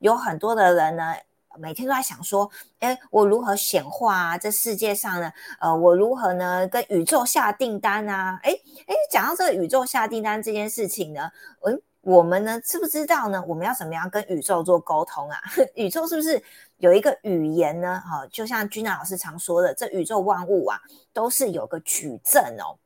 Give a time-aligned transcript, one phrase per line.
[0.00, 1.14] 有很多的人呢。
[1.58, 4.38] 每天都在想说，哎，我如何显化啊？
[4.38, 8.38] 这世界上呢，呃，我如何呢跟宇宙下订单啊？
[8.44, 8.52] 哎
[8.86, 11.28] 哎，讲到这个宇宙下订单这件事情呢，
[11.66, 13.44] 嗯，我们呢知不知道呢？
[13.48, 15.38] 我们要怎么样跟宇宙做沟通啊？
[15.74, 16.40] 宇宙是不是
[16.76, 18.00] 有一个语言呢？
[18.06, 20.80] 哈，就像君娜老师常说的，这宇宙万物啊，
[21.12, 22.78] 都是有个矩阵哦。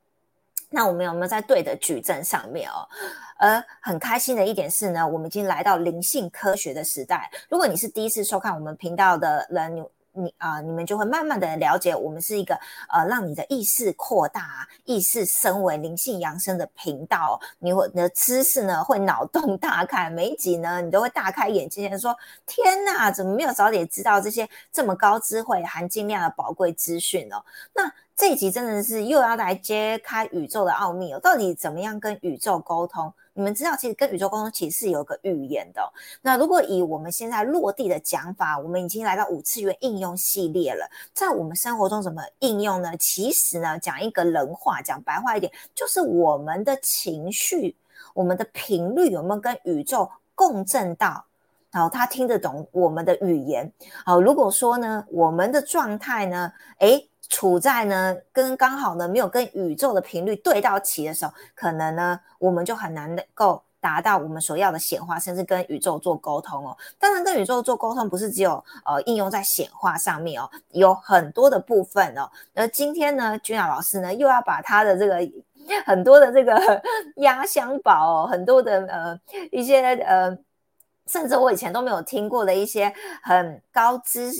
[0.75, 2.85] 那我们有没有在对的矩阵上面哦？
[3.37, 7.31] 而很开心的一点是呢，我们已经来到灵性科学的时代。
[7.47, 12.57] 如果你是第一次收看我们频道的人，你啊，你们就会慢慢的了解，我们是一个
[12.89, 17.39] 呃，让你的意识扩大、意识升为灵性扬升的频道。
[17.59, 22.15] 你会你的知识呢会脑洞大开，每一集呢你都会大开眼界，说
[22.45, 27.35] 天哪，怎么没有早点知道这些这么高智慧、含金量的宝贵资讯呢？
[27.73, 33.13] 那这一集真的是又要来揭开宇宙的奥秘哦，到底怎么样跟宇宙沟通？
[33.37, 35.81] 你们知道，其实跟宇宙沟通其实是有个语言的。
[36.21, 42.95] 那如果以我们现在落地的讲法，我们已经来到五次元应用系列了，在我们生活中怎么应用呢？
[42.97, 47.75] 其实呢，讲一个人话，讲白话一点，就是我们的情绪、
[48.13, 51.25] 我们的频率有没有跟宇宙共振到？
[51.73, 53.69] 好，他听得懂我们的语言。
[54.05, 57.09] 好，如果说呢，我们的状态呢，诶。
[57.29, 66.75] 处在呢，跟刚好呢没有跟宇宙的频率对到齐的时候，可能呢我们就很难能够达到我们所要的显化，甚至跟宇宙做沟通哦。
[66.99, 72.29] 当然，跟宇宙做沟通不是只有呃应用在显化上面哦，有很多的部分哦。
[72.53, 75.19] 而今天呢，君雅老师呢又要把他的这个
[75.85, 76.81] 很多的这个
[77.17, 79.19] 压箱宝，哦，很多的呃
[79.51, 80.37] 一些呃，
[81.07, 84.31] 甚至我以前都没有听过的一些很高知。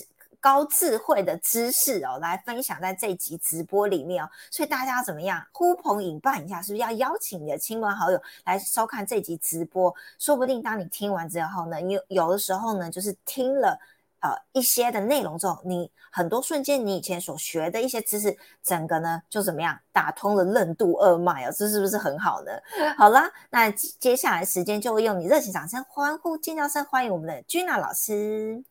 [0.46, 9.92] 高智慧的知识哦，来分享在这集直播里面哦，所以大家怎么样呼朋引伴一下，是不是要邀请你的亲朋好友来收看这集直播？
[10.20, 13.80] 说不定当你听完之后呢，你有的时候呢，就是听了
[14.20, 22.52] 呃一些的内容之后，你很多瞬间你以前所学的一些知识，整个呢就怎么样打通了任督二脉哦，这是不是很好呢？
[22.96, 28.64] 好啦，那接下来时间就会用你热情掌声、欢呼尖叫声欢迎我们的君娜老师。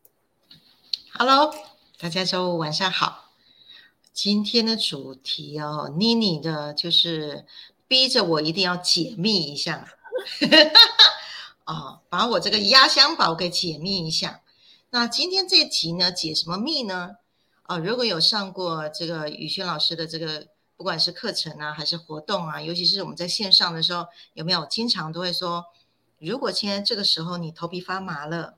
[1.17, 1.55] Hello，
[2.05, 3.31] 大家周五晚上好。
[4.13, 7.47] 今天的主题哦，妮妮的就是
[7.89, 9.89] 逼着我一定要解密一下，
[11.65, 14.43] 哦，把我这个压箱宝给解密一下。
[14.91, 17.13] 那今天这集呢，解什么密呢？
[17.63, 25.65] 啊，如果有上过这个宇轩老师的这个，不管是课程啊，还是活动啊，尤其是我们在线上的时候，有没有经常都会说，
[26.19, 28.57] 如果现在这个时候你头皮发麻了。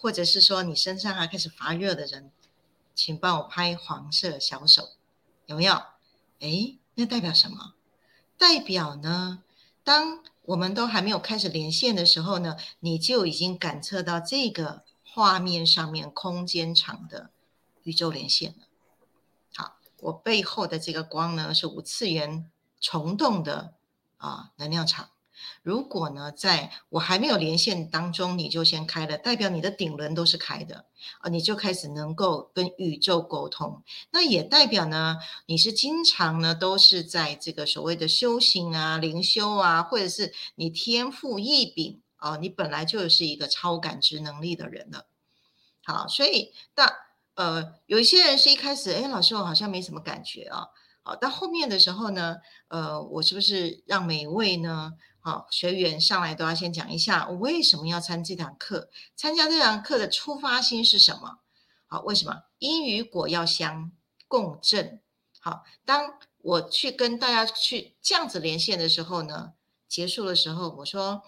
[0.00, 2.30] 或者是说你身上还开始发热的人，
[2.98, 4.88] 请帮我拍黄色小手，
[5.46, 5.74] 有没有？
[6.40, 7.74] 哎，那代表什么？
[8.36, 9.44] 代表呢？
[9.84, 17.30] 当我们都还没有开始连线的时候呢，你就已经感测到这个画面上面空间场的
[17.84, 18.66] 宇宙连线了。
[19.54, 23.74] 好，我背后的这个光呢，是五次元虫洞的
[24.16, 25.10] 啊能量场。
[25.68, 30.86] 如果呢，在我还没有连线当中，你就先开了，代表你的顶轮都是开的
[31.20, 33.82] 啊，你就开始能够跟宇宙沟通。
[34.10, 45.04] 那也代表呢，你是经常呢都是在这个所谓的修行啊、灵修啊，或者是你天赋异禀啊，你本来就是一个超感知能力的人了。
[45.84, 46.90] 好，所以那
[47.34, 50.68] 呃，有一些人是一开始，哎，老师我好像没什么感觉啊，
[51.02, 52.36] 好，到后面的时候呢，
[52.68, 54.94] 呃，我是不是让每位呢？
[55.28, 58.88] 好，学员上来都要先讲一下，我为什么要参这堂课？
[59.14, 61.40] 参加这堂课的出发心是什么？
[61.86, 63.92] 好，为什么因与果要相
[64.26, 65.02] 共振？
[65.38, 69.52] 好，当我去跟大家去这样子连线的时候呢，
[69.86, 71.22] 结束的时候，我说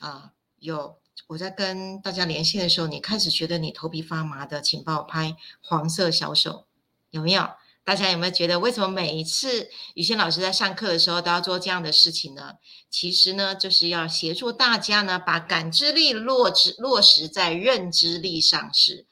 [0.00, 6.66] 啊，有我在跟大家连线的时候，你开始觉得你头皮发麻的，请帮我拍黄色小手，
[7.10, 7.48] 有没有？
[7.88, 12.52] 大家有没有觉得，为什么每一次雨轩老师在上课的时候都要做这样的事情呢？
[12.90, 19.06] 其实呢，就是要协助大家呢，把感知力落实落实在认知力上是。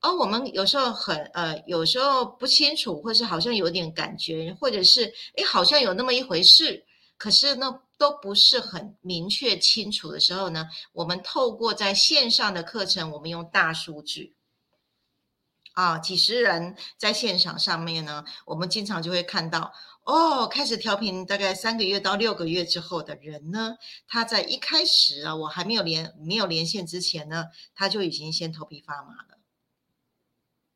[0.00, 5.02] 而我们有时候很呃，有时候不清楚，或是好像有点感觉，或者是
[5.36, 6.82] 诶好像有那么一回事，
[7.18, 14.34] 可是呢，都不是很明确清楚的时候呢，我们透过在线上的课程，我们用大数据。
[15.74, 19.72] 啊，几十人在现场上面呢，我们经常就会看到
[20.04, 23.76] 哦，开始调频大概三个月到六个月之后的人呢，
[24.06, 29.38] 他在一开始啊，我还没有连没有连线之前呢，他就已经先头皮发麻了，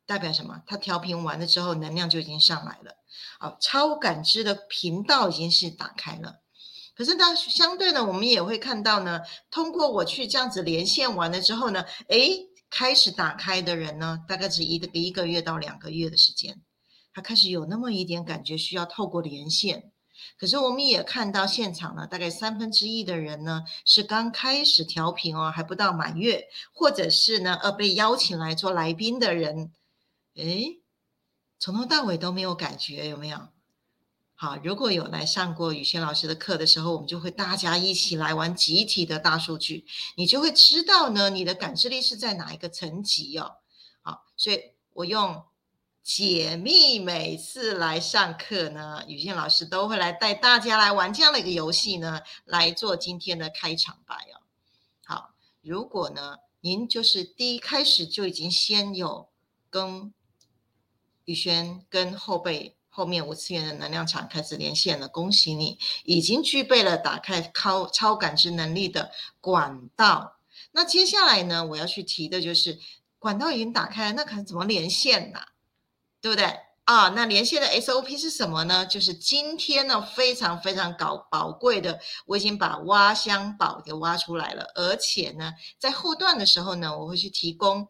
[0.05, 0.61] 代表什么？
[0.67, 2.97] 他调频完了之后，能量就已经上来了，
[3.37, 6.41] 啊，超感知的频道已经是打开了。
[6.93, 12.48] 可是呢，相对呢，我们也会看到呢，通过我去这样子连线完了之后呢，诶。
[12.69, 16.61] 开始打开的人呢，大概只一个一个月到两个月的时间，
[17.11, 19.91] 他开始有那么一点感觉，需要透过连线。
[20.37, 29.71] 可是我们也看到现场呢，大概三分之一的人呢是刚开始调频哦，还不到满月，或者是呢呃被邀请来做来宾的人，
[30.35, 30.81] 诶，
[31.57, 33.47] 从头到尾都没有感觉，有没有？
[34.41, 43.57] 好，如果有来上过宇轩老师的课的时候，我们就会大家一起来玩集体的大数据，你就会知道呢，你的感知力是在哪一个层级哦。
[44.01, 44.61] 好，所以
[44.93, 45.43] 我用
[46.01, 54.39] 解密每次来上课呢，宇轩老师都会来带大家来玩这样的一个游戏呢，来做今天的开场白哦。
[55.03, 59.27] 好，如果呢，您就是第一开始就已经先有
[59.69, 60.13] 跟
[61.25, 62.77] 宇轩跟后辈。
[62.89, 70.37] 后面五次元的能量场开始连线了，恭喜你已经具备了打开超超感知能力的管道。
[70.71, 72.77] 那接下来呢，我要去提的就是
[73.17, 75.39] 管道已经打开了，那可怎么连线呢？
[76.19, 76.45] 对不对
[76.83, 77.09] 啊？
[77.09, 78.85] 那连线的 SOP 是什么呢？
[78.85, 87.87] 就是今天呢非常非常搞宝贵的，我已经把挖箱宝给挖出来了，而且呢在后段的时候呢，我会去提供。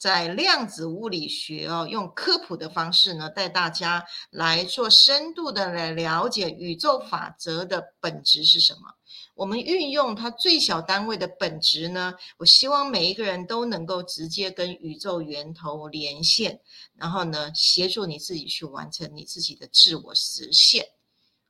[0.00, 8.94] 在量子物理学哦，用科普的方式呢，带大家来做深度的来了解宇宙法则的本质是什么。
[9.34, 16.58] 我们运用它最小单位的本质呢，我希望每一个人都能够直接跟宇宙源头连线，
[16.96, 20.86] 然后呢，协助你自己去完成你自己的自我实现。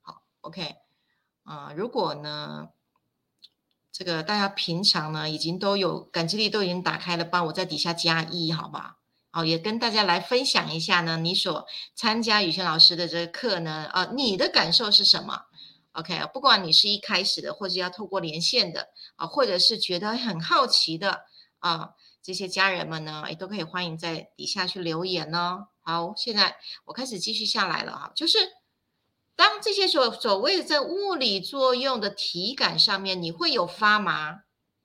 [0.01, 0.75] 好，OK，
[1.45, 2.69] 啊，如果呢？
[4.01, 8.97] 这个大家平常呢，已经都有感知力都已经打开了，帮我在底下加一，好吧？
[9.31, 15.43] 好，也跟大家来分享一下呢，你所参加宇轩老师的这个课呢，啊，你的感受是什么
[15.93, 21.25] ？OK，不管你是一开始的，或者要透过连线的，啊，或者是觉得很好奇的，
[21.59, 21.91] 啊，
[22.23, 25.67] 这些家人们呢，也都可以欢迎在底下去留言哦。
[25.83, 26.57] 好，现在
[26.87, 28.39] 我开始继续下来了哈，就是。
[29.41, 34.41] 当这些所所谓的在物理作用的体感上面，你会有发麻，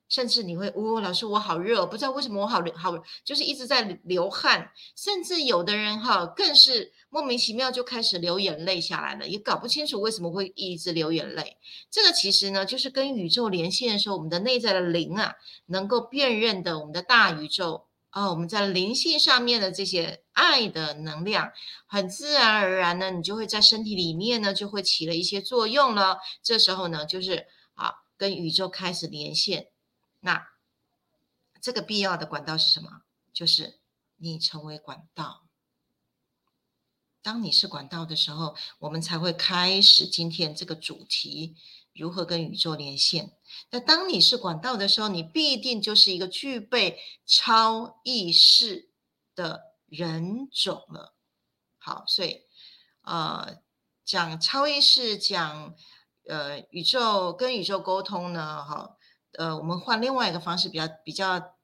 [0.08, 11.58] 甚至你会，哦，老师我好热，不知道为什么我好好，就是一直在流汗，甚至有的人哈，更是莫名其妙就开始流眼泪下来了，也搞不清楚为什么会一直流眼泪。
[11.90, 15.34] 这个其实呢，就是跟宇宙连线的时候，我们的内在的灵啊，
[15.66, 17.85] 能够辨认的我们的大宇宙。
[18.12, 21.52] 哦，我们在灵性上面的这些爱的能量，
[21.86, 26.18] 很自然而然呢，你就会在身体里面呢，就会起了一些作用了。
[26.42, 29.68] 这时候呢，就是啊，跟宇宙开始连线。
[30.20, 30.48] 那
[31.60, 33.02] 这个必要的管道是什么？
[33.34, 33.80] 就是
[34.16, 35.42] 你成为管道。
[37.20, 41.54] 当你是管道的时候，我们才会开始今天这个主题。
[41.98, 43.32] 如何跟宇宙连线？
[43.70, 48.90] 那当你是管道的时候，你必定就是一个具备超意识
[49.34, 51.14] 的人种了。
[51.78, 52.42] 好，所以
[53.02, 53.58] 呃，
[54.04, 55.74] 讲超意识，讲
[56.28, 58.96] 呃宇宙跟宇宙沟通呢，哈，
[59.32, 61.54] 呃，我们换另外一个方式，比较比较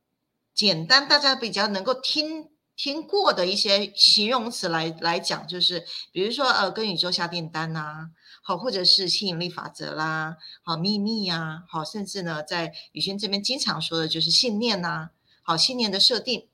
[0.55, 8.11] 简单，大家比较能够听听过的一些形容词来来讲，就是比如说呃，跟宇宙下订单呐。
[8.45, 15.11] 好，或者是吸引力法则啦，好秘密呀，好，甚至呢，在宇轩这边经常说的就是信念呐，
[15.43, 16.49] 好信念的设定，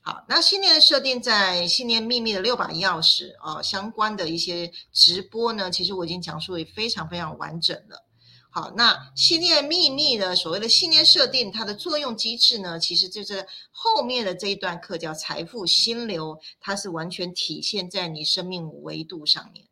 [0.00, 8.06] 好，那信念的设定在信念秘密的六把钥匙哦相关的一些直播呢，其实我已经讲述也非常非常完整了。
[8.48, 19.66] 好，那信念秘密的所谓的信念设定，它的作用机制呢，其实就是后面的这一段课叫财富心流，它是完全体现在你生命维度上面。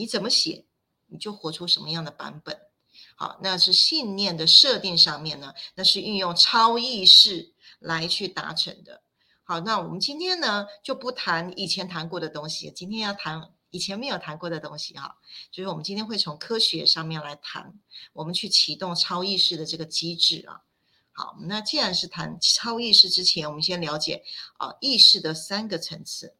[0.00, 0.64] 你怎么写，
[1.08, 2.58] 你就活出什么样的版本。
[3.16, 9.02] 好，那是信念的设定上面呢，那是运用超意识来去达成的。
[9.42, 15.18] 好，那我们今天呢就不谈以前谈过的东西，今天要谈以前没有谈过的东西哈。
[15.52, 17.78] 就是我们今天会从科学上面来谈，
[18.14, 20.62] 我们去启动超意识的这个机制啊。
[21.12, 24.24] 好，那既然是谈超意识之前，我们先了解
[24.56, 26.36] 啊意识的三个层次。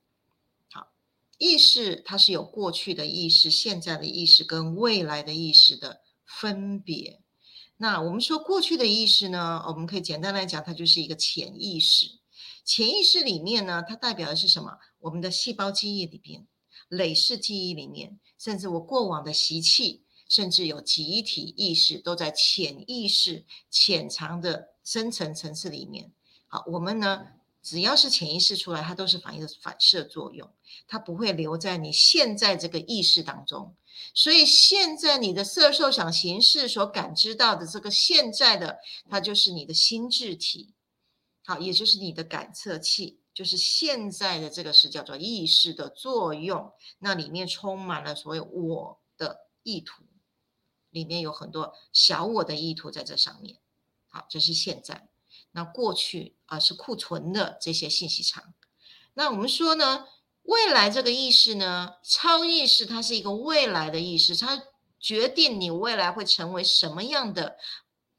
[1.40, 7.22] 意识它是有过去的意识、现在的意识跟未来的意识的分别。
[7.78, 12.20] 那我们说过去的意识呢，我们可以简单来讲，它就是一个潜意识。
[12.62, 14.76] 潜意识里面呢，它代表的是什么？
[14.98, 16.46] 我们的细胞记忆里边、
[16.90, 26.12] 累世记忆里面，甚至我过往的习气，甚至有集体意识，都在潜意识潜藏的深层层次里面。
[26.48, 27.39] 好，我们呢？
[27.62, 30.50] 只要是潜意识出来，它都是反应的反射作用，
[30.88, 33.74] 它不会留在你现在这个意识当中。
[34.14, 38.78] 所以现在你的色受想行识所感知到的这个现在的，
[39.10, 40.72] 它就是你的心智体。
[41.44, 50.04] 好，也就是你的感测器，就是现在的这个是叫做意识的作用，那里面充满了所谓我的意图，
[50.88, 53.58] 里面有很多小我的意图在这上面。
[54.08, 55.09] 好，这是现在。
[55.52, 58.54] 那过去啊是库存的这些信息场。
[59.14, 60.06] 那我们说呢，
[60.42, 64.62] 未来这个意识呢，超意识它是一个未来的意识，它
[64.98, 67.56] 决定你未来会成为什么样的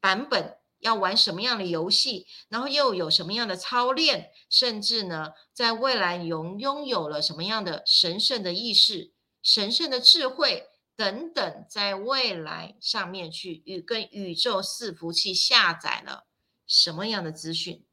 [0.00, 9.12] 版本，要玩什么样的游戏，然后又有什么样的操练，甚至呢，在未来拥拥有了什么样的神圣的意识、
[9.42, 16.26] 神圣的智慧等等，在未来上面去与跟宇宙伺服器下载了。
[16.72, 17.84] 什么样的资讯，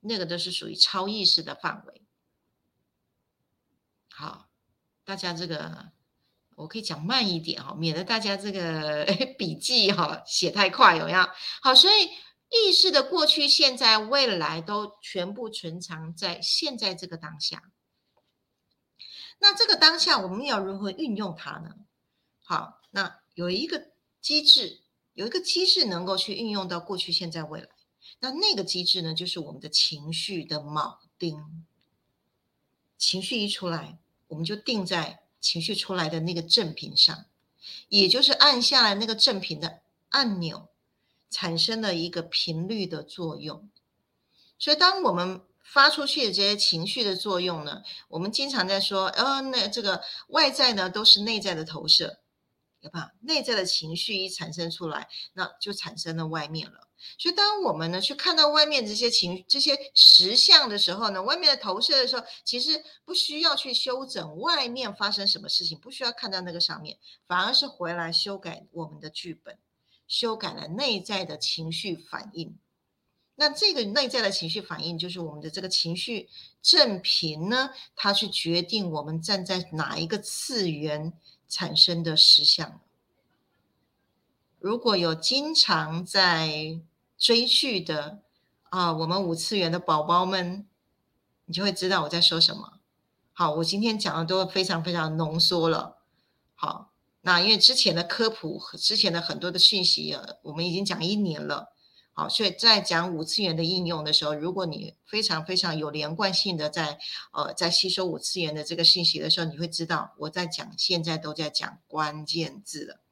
[0.00, 2.02] 那个都是属于超意识的范围。
[4.10, 4.50] 好，
[5.04, 5.92] 大家这个
[6.54, 9.06] 我可以讲慢一点哈，免得大家这个
[9.38, 11.26] 笔记哈写太快，有没有？
[11.62, 12.10] 好，所以
[12.50, 17.62] 意识的过去、现在、未来都全部存藏在现在这个当下。
[19.38, 21.70] 那这个当下，我们要如何运用它呢？
[22.42, 24.82] 好，那有一个机制，
[25.14, 27.68] 有一个机制能够去运用到过去、现在、未来。
[28.20, 31.66] 那那个机制呢，就是我们的情绪的铆钉。
[32.98, 37.26] 情绪一出来，我们就定在情绪出来的那个正频上，
[37.88, 40.68] 也就是按下来那个正频的按钮，
[41.28, 43.68] 产生了一个频率的作用。
[44.58, 52.20] 所以，当我们发出去的这些情绪的作用呢，我们经常在说，呃，那这个外在呢都是内在的投射，
[52.80, 53.12] 对吧？
[53.20, 56.85] 内在的情绪一产生出来，那就产生了外面了。
[57.18, 69.58] 所以，当我们呢去看到外面这些情、这些实相的时候呢，外面的投射的时候，其实不需要去修整外面发生什么事情，不需要看到那个上面，反而是回来修改我们的剧本，
[70.08, 72.58] 修改了内在的情绪反应。
[73.38, 76.28] 那这个内在的情绪反应，就是我们的这个情绪
[76.62, 81.12] 正频呢，它去决定我们站在哪一个次元
[81.46, 82.80] 产生的实相。
[84.66, 86.80] 如果有经常在
[87.16, 88.18] 追剧的
[88.70, 90.66] 啊，我们五次元的宝宝们，
[91.44, 92.80] 你就会知道我在说什么。
[93.32, 95.98] 好，我今天讲的都非常非常浓缩了。
[96.56, 101.72] 好，那因为之前的科普之前的很多的讯息，我们已经讲一年了。
[102.12, 106.98] 好，所以在讲五次元的应用的时候，如果你非常非常有连贯性的在
[107.30, 113.05] 呃在吸收五次元的这个信息的时候，你会知道我在讲现在都在讲关键字了。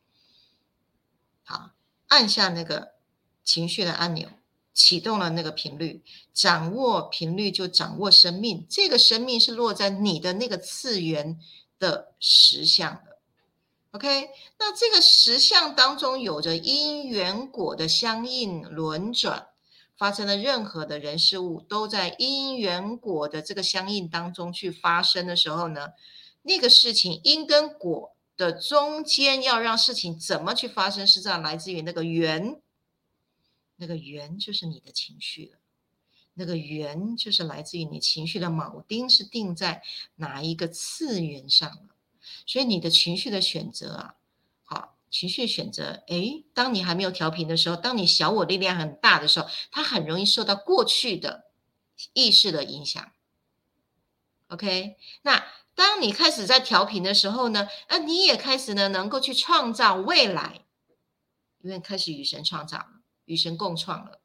[1.47, 1.73] 好，
[2.09, 2.95] 按下那个
[3.45, 4.31] 情绪的按钮，
[4.73, 8.67] 启动了那个频率，掌握频率就掌握生命。
[8.71, 11.39] 这个生命是落在你的那个次元
[11.79, 13.19] 的实相的。
[13.91, 19.49] OK，那这个实相当中有着因缘果的相应轮转，
[19.99, 25.91] 发生的任何的人事物都在因缘果的这个相应当中去发生的时候呢，
[26.41, 28.14] 那个事情因跟果。
[28.37, 32.61] 的中间要让事情怎么去发生，是这样来自于那个缘，
[33.77, 35.59] 那个缘就是你的情绪了，
[36.35, 39.83] 那个缘就是来自于你情绪的铆钉是定在
[40.17, 41.95] 哪一个次元上了，
[42.45, 44.15] 所以你的情绪的选择啊，
[44.65, 51.45] 好，情绪选择，诶，当你还没有调频的时候，当你小我力量很大的时候，它很容易受到过去的
[52.13, 53.13] 意识的影响
[54.49, 55.45] ，OK，那。
[55.75, 60.65] 当你开始在调频的时候呢，那你也开始呢，能够去创造未来，
[61.63, 64.21] 因为开始与神创造了，与神共创了。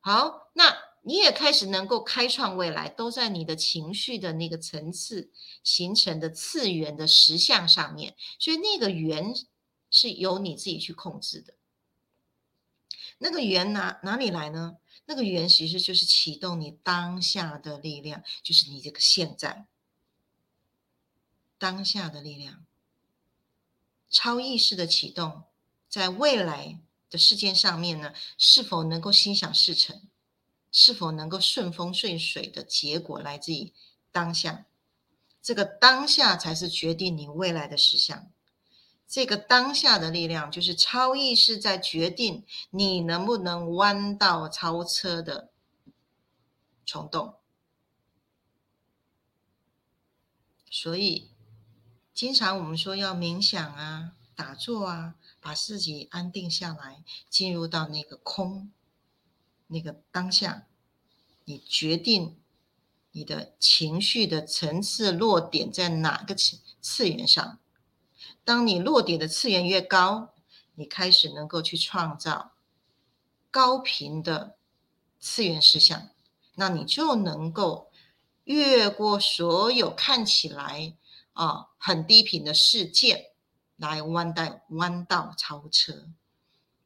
[0.00, 5.30] 好，那你也开始能够开创未来，都在你的情绪的那个层次
[5.62, 9.34] 形成的次元的实相上面，所以那个圆
[9.90, 11.54] 是由你自己去控制的。
[13.18, 14.76] 那个圆哪哪里来呢？
[15.04, 19.66] 那个圆其实就是启动你当下的力量，就是你这个现在。
[21.60, 22.64] 当下的力量，
[24.08, 25.42] 超意识的启动，
[25.90, 30.08] 在未来的事件上面呢，是否能够心想事成，
[30.72, 33.74] 是否能够顺风顺水的结果，来自于
[34.10, 34.64] 当下。
[35.42, 38.32] 这个当下才是决定你未来的实相。
[39.06, 45.50] 这个当下的力量，就是超意识在决定你能不能弯道超车的
[46.86, 47.34] 冲动。
[50.70, 51.29] 所以。
[52.20, 58.70] 经常我们说要冥想啊、打坐啊，把自己安定下来，进入到那个空、
[59.68, 60.66] 那个当下。
[61.46, 62.36] 你决定
[63.12, 67.58] 你的情绪的层次落点在哪个次次元上。
[68.44, 70.34] 当你落点的次元越高，
[70.74, 72.52] 你开始能够去创造
[73.50, 74.56] 高频的
[75.18, 76.10] 次元实相。
[76.56, 77.90] 那你就能够
[78.44, 80.92] 越过所有看起来
[81.32, 83.26] 啊很低频的事件，
[83.76, 86.08] 来弯道弯道超车。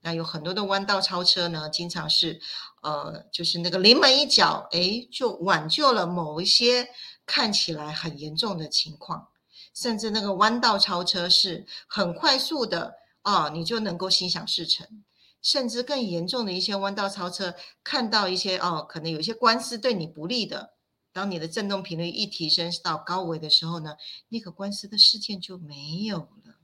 [0.01, 2.41] 那有很多的弯道超车呢，经常是
[2.83, 6.89] 呃，就是那个临门一脚，哎，就挽救了某一些
[7.25, 9.29] 看起来很严重的情况，
[9.73, 15.03] 甚至那个弯道超车是很快速的啊，你就能够心想事成。
[15.41, 20.74] 甚至更严重的一些弯道超车，看到一些哦，可能有一些官司对你不利的，
[21.15, 23.97] 当你的振动频率一提升到高维的时候呢，
[24.31, 26.57] 那个官司的事件就没有了。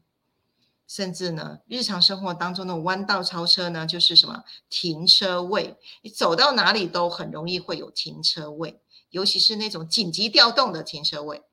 [0.88, 11.45] 甚至呢，日常生活当中的弯道超车呢，就是什么停车位，你走到哪里都很容易会有停车位，尤其是那种紧急调动的停车位，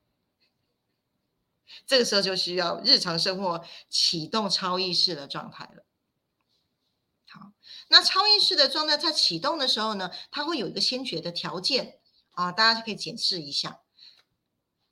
[1.86, 5.86] 这个时候就需要日常生活启动超意识的状态了。
[7.28, 7.52] 好
[7.90, 12.00] 那超意识的状态在启动的时候呢，它会有一个先决的条件
[12.38, 13.82] 啊，大家就可以检视一下。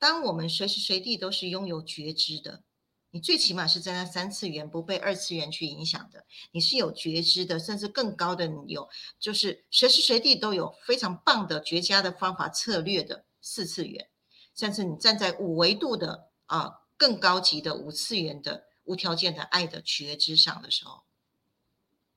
[0.00, 2.64] 当我们随时随地都是拥有觉知的，
[3.12, 8.88] 你最起码是在那三次元不被二次元去影响的，你是有觉知的，甚至更高的你有，
[9.20, 14.10] 就是随时随地都有非常棒的绝佳的方法策略的四次元，
[14.56, 21.04] 甚至你站在五维度的啊更高级的五次元的无条件的爱的觉知上的时候。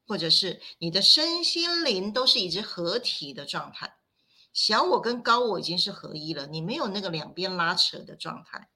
[0.07, 3.99] 或者是你的身心灵都是一只合体的状态，
[4.62, 8.68] 小我跟高我已经是合一了，你没有那个两边拉扯的状态，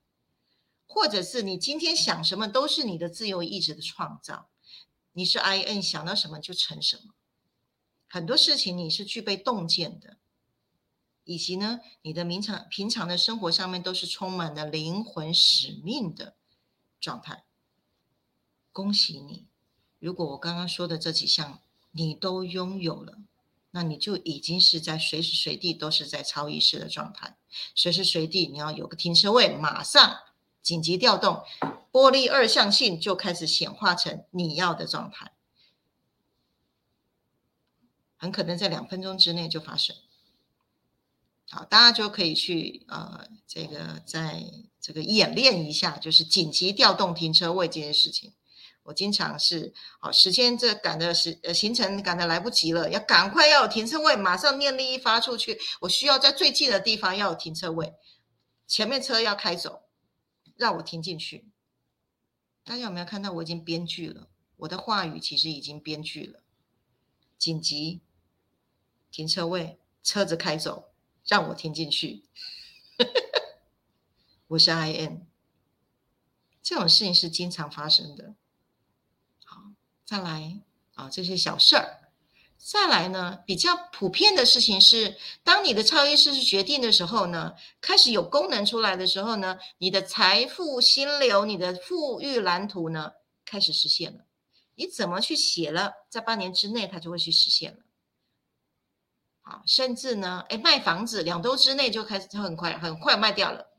[0.88, 4.48] 或者是你今天想什么都是你的自由意志的创造，
[5.12, 7.14] 你是 I N 想到什么就成什么，
[8.08, 10.16] 很多事情你是具备洞见的，
[11.26, 16.38] 以及呢，你的平常平常的生活上面都是充满了灵魂使命的
[17.02, 17.44] 状态，
[18.72, 19.48] 恭喜你。
[20.00, 21.60] 如果我刚刚说的这几项
[21.92, 23.18] 你都拥有了，
[23.76, 27.36] 那你就已经是在随时随地都是在超意识的状态。
[27.74, 30.20] 随时随地你要有个停车位，马上
[30.62, 31.44] 紧急调动，
[31.92, 35.34] 玻璃二象性就开始显化成你要的状态，
[38.16, 39.96] 很可能在两分钟之内就发生。
[41.50, 44.44] 好，大家就可以去呃，这个在
[44.80, 48.34] 这个演练一下，就是紧急调动停车位这件事情。
[48.84, 57.94] 我经常是，好时间这赶的时呃行程赶的来不及了，要赶快要有停车位，马上念力一发出去，我需要在最近的地方要有停车位，
[58.68, 59.84] 前面车要开走，
[60.58, 61.50] 让我停进去。
[62.66, 64.28] 大家有没有看到我已经编剧了？
[64.58, 66.42] 我的话语其实已经编剧了。
[67.38, 68.02] 紧急
[69.12, 70.92] 停车位，车子开走，
[71.26, 72.26] 让我停进去。
[74.48, 75.28] 我是 I N，
[76.62, 78.36] 这种事情是经常发生的。
[80.06, 80.62] 再来
[80.96, 82.00] 啊，这些小事儿。
[82.58, 93.12] 再来呢，比较普遍的事情是，当你的超意识是决定的时候呢，开始有功能出来的时候呢，你的财富心流、你的富裕蓝图呢，
[93.44, 94.24] 开始实现了。
[94.76, 97.80] 你怎么去写了，在半年之内，它就会去实现了。
[99.42, 103.73] 好，甚至呢，哎，卖房子两周之内就开始就，很快很快卖掉了。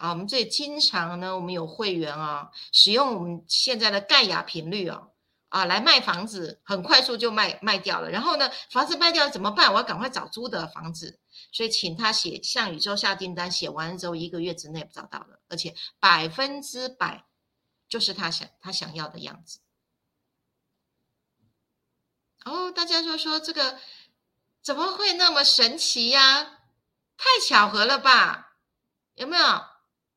[0.00, 5.08] 啊，我们这里经常呢，我们有会员啊，使用我们现在的盖亚频率啊，
[5.50, 8.08] 啊，来卖房子，很快速就卖卖掉了。
[8.10, 9.70] 然后呢，房子卖掉了怎么办？
[9.70, 11.20] 我要赶快找租的房子，
[11.52, 17.26] 所以请他写向宇宙下订单，写完之后一个月之内找到了，而且百分之百
[17.86, 19.58] 就是他想他想要的样子。
[22.46, 23.78] 哦，大家就说这个
[24.62, 26.58] 怎么会那么神奇呀？
[27.18, 28.54] 太巧合了吧？
[29.14, 29.69] 有没有？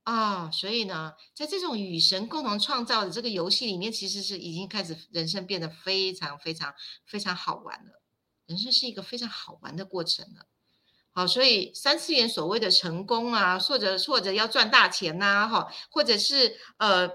[0.04, 6.74] 啊，所以呢，在这种与神共同创造的这个游戏里面，其实是已经开始人生变得非常非常
[7.06, 8.02] 非常好玩了。
[8.46, 10.46] 人生是一个非常好玩的过程了。
[11.14, 17.10] 好，所以三次元所谓的成功啊，或者或者要赚大钱呐，哈，或者是呃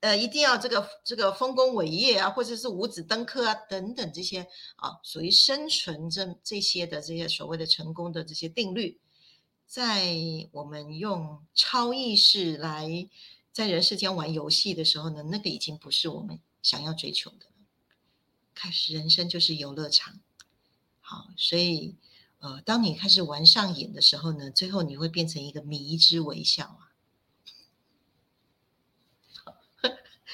[0.00, 4.40] 呃一定要这个这个丰功伟业啊，或者是五子登科啊等等这些
[4.76, 9.00] 啊，属于生存这这些的这些所谓的成功的这些定律。
[9.70, 10.16] 在
[10.50, 13.08] 我们用超意识来
[13.52, 17.52] 在人世间玩游戏的时候呢，那个已经不是我们想要追求的了。
[18.52, 20.18] 开始人生就是游乐场，
[20.98, 21.94] 好，所以
[22.40, 26.89] 呃，当你开始玩上瘾的时候呢，最后你会变成一个迷之微笑啊。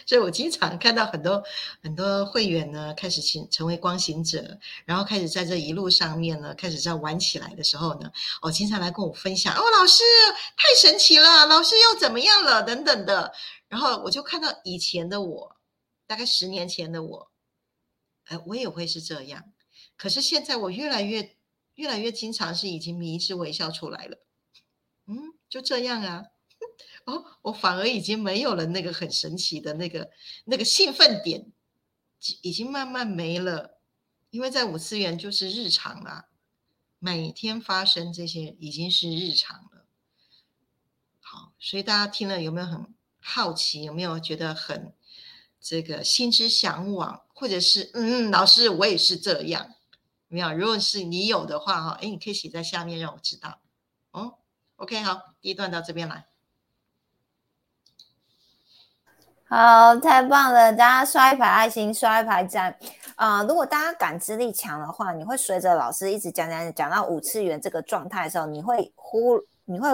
[0.07, 1.43] 所以我经常看到很多
[1.83, 10.05] 很多会员呢，开始行成为光行者，然后开始在这一路上面呢，开始在玩起来的时候呢，哦，经常来跟我分享，哦，老师
[10.57, 13.33] 太神奇了，老师又怎么样了，等等的。
[13.69, 15.57] 然后我就看到以前的我，
[16.07, 17.31] 大概十年前的我，
[18.27, 19.43] 哎，我也会是这样。
[19.97, 21.37] 可是现在我越来越
[21.75, 24.19] 越来越经常是已经迷之微笑出来了。
[25.09, 26.23] 嗯，就这样啊。
[27.07, 30.11] 哦，我反而已经没有了那个很神奇的那个
[30.45, 31.53] 那个兴奋点，
[32.43, 33.79] 已经慢慢没了，
[34.31, 36.27] 因为在五次元就是日常了，
[36.99, 39.87] 每天发生这些已经是日常了。
[41.21, 43.85] 好，所以大家听了有没有很好奇？
[43.85, 44.93] 有没有觉得很
[45.61, 47.23] 这个心之向往？
[47.33, 49.75] 或者是嗯嗯，老师我也是这样，
[50.27, 50.53] 没有？
[50.53, 53.61] 如果是你有的话哈，哎，你可以写在下面让我知道。
[54.11, 54.39] 哦
[54.75, 56.27] ，OK，好，第一段到这边来。
[59.49, 60.73] 好，太棒了！
[60.73, 62.77] 大家刷一排爱心，刷一排赞
[63.15, 63.45] 啊！
[63.45, 69.89] 如果大家感知力强的话，你会随着老师一直讲讲讲到五次元这个状态的时候，你会忽你会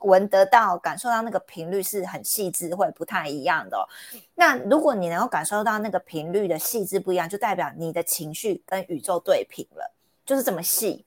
[0.00, 3.88] 闻得到、感受到那个频率是很细致，会不太一样的。
[4.34, 9.94] 那如果你能够感受到那个频率的细致不一样，就代表你的情绪跟宇宙对频了，
[10.26, 11.06] 就是这么细。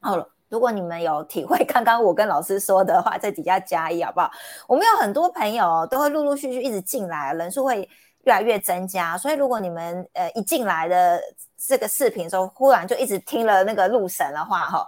[0.00, 0.33] 好了。
[0.54, 4.30] 如果你们有体会 刚刚我跟老师说的话，在底下加一好不好？
[4.68, 7.80] 我们有很多朋友都会陆陆续续一直进来，人数会
[8.22, 9.18] 越来越增加。
[9.18, 11.20] 所以如果你们呃一进来的
[11.58, 14.86] 这个视频的时候，忽然就一直听了那个路神的话哈，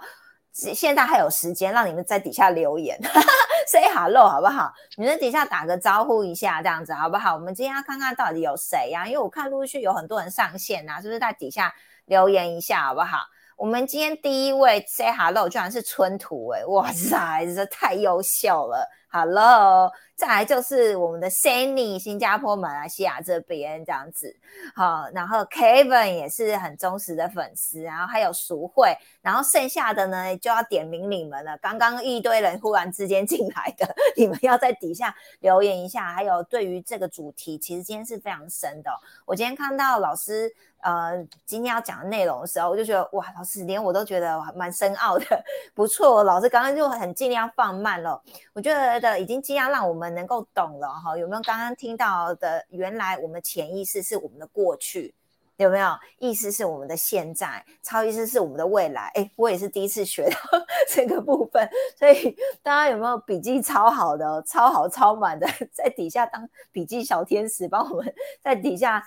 [0.52, 2.96] 现在还有时间让你们在底下留言，
[3.66, 4.72] say hello 好不好？
[4.96, 7.34] 你们底下打个招呼一下，这样子好不好？
[7.34, 9.04] 我们今天要看看到底有谁呀？
[9.04, 11.74] 因为我看陆续有很多人上线呐，是不是在底下
[12.04, 13.18] 留言一下好不好？
[13.56, 19.90] 我们今天第一位 say hello，居然是春图哎，哇塞，这太优秀了，hello。
[20.14, 24.34] 再来就是我们的 Sunny，新加坡、马来西亚这边这样子，
[24.74, 31.56] 好，然后 Kevin 也是很忠实的粉丝，然后还有淑慧，然后剩下的呢就要点名你们了。
[31.58, 36.12] 刚刚一堆人忽然之间进来的， 你们要在底下留言一下。
[36.12, 38.90] 还有对于这个主题，其实今天是非常深的。
[39.24, 40.50] 我今天看到老师
[40.86, 45.26] 呃今天要讲的内容的时候，我就觉得哇，老师连我都觉得蛮深奥的，
[45.74, 46.24] 不错。
[46.24, 48.18] 老师刚刚就很尽量放慢了，
[48.54, 50.06] 我觉得的已经尽量让我们。
[50.16, 51.18] 能够懂了哈？
[51.18, 52.64] 有没有刚刚听到的？
[52.70, 55.12] 原来我们潜意识是我们的过去，
[55.56, 55.88] 有没有？
[56.18, 59.10] 意识是我们的现在，超意识是我们的未来。
[59.16, 60.36] 哎，我也是第一次学到
[60.88, 61.68] 这个部分，
[61.98, 69.04] 所以大家有没有笔记超好的、超好超满的，在底下当笔记小天使，帮我们在底下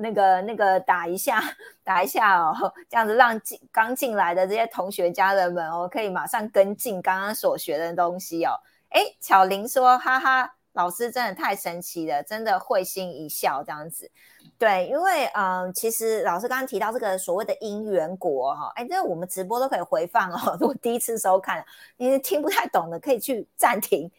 [0.00, 1.42] 那个那个打一下，
[1.84, 8.52] 打一下哦，这样子让进刚进来的这些同学家人们哦，可以马上跟进刚刚所学的东西哦。
[8.90, 14.10] 哎，巧玲说：“哈哈，老师真的太神奇了，真的会心一笑这样子。
[14.56, 20.56] 对，因为嗯，其实老师刚刚提到这个所谓的因缘果哈，哎，这我们直播都可以回放哦。
[20.58, 21.64] 如果第一次收看，
[21.96, 24.10] 你听不太懂的，可以去暂停。”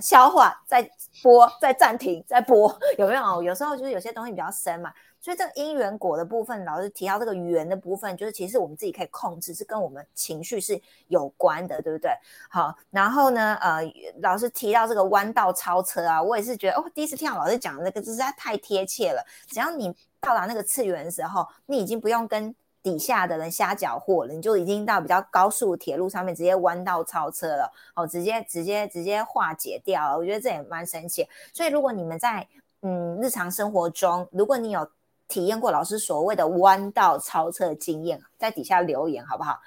[0.00, 0.82] 消化，再
[1.22, 3.42] 播，再暂停，再播， 有没有？
[3.42, 12.10] 有时候就是有些东西比较深嘛，所以这个因缘果的部分，老师提到这个缘的部分，就是其实我们自己可以控制，是跟我们情绪是有关的，对不对？
[12.48, 13.82] 好，然后呢，呃，
[14.22, 19.26] 老师提到这个弯道超车啊，我也是觉得哦，第一次听到老师讲的那个，实在太贴切了。
[19.48, 22.54] 只要你到达那个次元的时候，你已经不用跟。
[22.82, 30.16] 底下的人瞎搅和了，你就已经到比较高速铁路上面直接弯道超车了，哦，直接直接直接化解掉了。
[30.16, 31.28] 我觉得这也蛮神奇。
[31.52, 32.46] 所以如果你们在
[32.80, 34.88] 嗯日常生活中，如果你有
[35.28, 39.60] 体验过老师所谓的弯道超车经验，在底下留言好不好？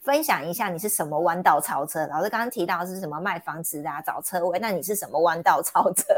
[0.00, 2.06] 分享一下你是什么弯道超车？
[2.06, 6.14] 老师刚刚提到是什么卖房子啊、找车位，那你是什么弯道超车？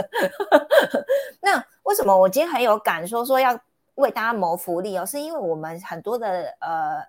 [1.41, 3.59] 那为什么我今天很有感说说要？
[3.97, 7.03] 为大家谋福利哦，是因为我们很多的呃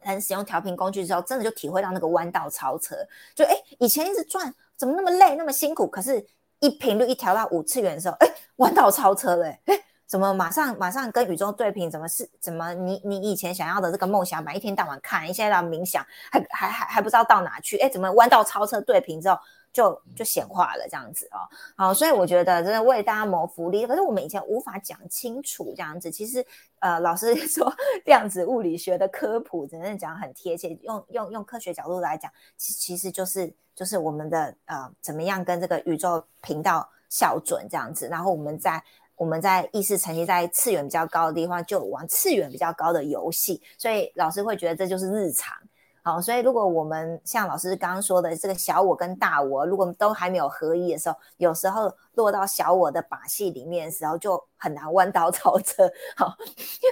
[0.00, 2.96] 人使用调频工具之后，真的就体会到那个弯道超车，
[3.34, 6.24] 就哎以前一直转怎么那么累那么辛苦，可是
[6.60, 11.90] 一频率一调到五次元的时候，哎弯道超车了，哎怎么马上马上跟宇宙对频？
[11.90, 17.76] 怎么是怎么你你以前想要的这个梦想版，一天到晚看，现在要冥想，还还还还不知道到哪去？
[17.76, 19.38] 哎怎么弯道超车对频之后？
[19.72, 23.86] 就就显化了这样子哦，好，所以我觉得真的为大家谋福利。
[23.86, 26.44] 可是我们以前无法讲清楚这样子，其实
[26.80, 27.72] 呃，老师 说
[28.04, 38.82] 量子物理学的科普，真的讲很贴切，用用用科学角度来讲，其其实就是就是我们的呃，怎么样跟这个宇宙频道校准这样子，然后我们在
[39.14, 45.56] 我们在意识层级在次元比较高的地方，就玩次元比较高的游戏，所以老师会觉得这就是日常。
[46.02, 55.90] 好，所以如果我们像老师刚刚说的，这个小我跟大我，如果都还没有合一的时候，有时候落到小我的把戏里面的时候，就很难弯道超车。
[56.16, 56.34] 好，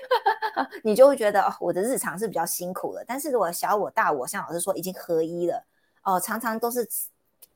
[0.85, 3.03] 你就会觉得哦，我的日常是比较辛苦的。
[3.07, 5.65] 但是如果小我、大我，像老师说已经合一了，
[6.03, 6.87] 哦，常常都是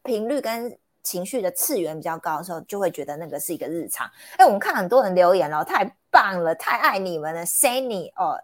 [0.02, 4.10] 频率跟情绪的次元比较高的时候，就会觉得那个是一个日常。
[4.38, 8.40] 哎，我们看很多人留言了，太棒了，太爱你们了，Sunny 哦，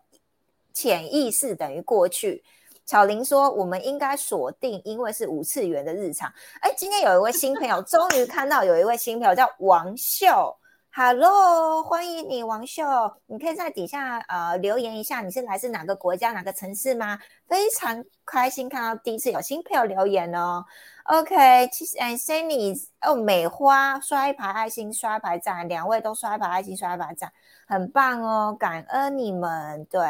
[0.74, 2.44] 潜意识等于过去。
[2.88, 6.32] 巧玲说我们应该锁定，因为是五次元的日常。
[6.62, 10.56] 哎，今天有一位新朋友，终于看到有一位新朋友叫王秀。
[10.90, 12.82] Hello，欢迎你，王秀。
[13.26, 17.18] 你可以在底下呃留言一下，你是来自哪个国家、哪个城市吗？
[17.46, 20.64] 非常开心看到第一次有新朋友留言哦。
[21.04, 27.30] OK，其实哎，Sunny 哦，美花刷一排爱心，刷一排赞，两位都刷一排爱心，刷一排赞，
[27.68, 29.84] 很棒哦，感恩你们。
[29.84, 30.00] 对，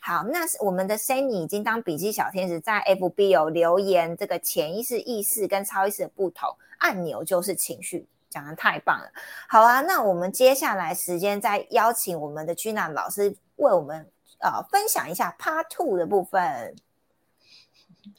[0.00, 8.06] 好，那我们的 Sunny 已经当笔记小天使，在 FB 有留言，这个潜意识、意识跟超意识的不同，按钮就是情绪。
[8.30, 9.12] 讲的太棒了，
[9.46, 16.74] 好啊，那我们接下来时间再邀请我们的君娜老师为我们呃分享一下 Part Two 的部分。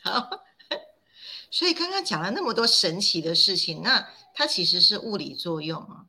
[0.04, 0.30] 好，
[1.50, 6.06] 所以刚刚讲了那么多神奇的事情，那它其实是物理作用啊。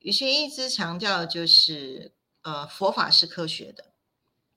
[0.00, 3.92] 宇轩一直强调就是呃佛法是科学的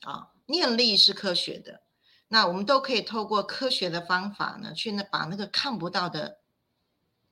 [0.02, 1.82] 啊，念力是科学的，
[2.28, 6.40] 那我们都可以透过科学的方法呢，去那把那个看不到的。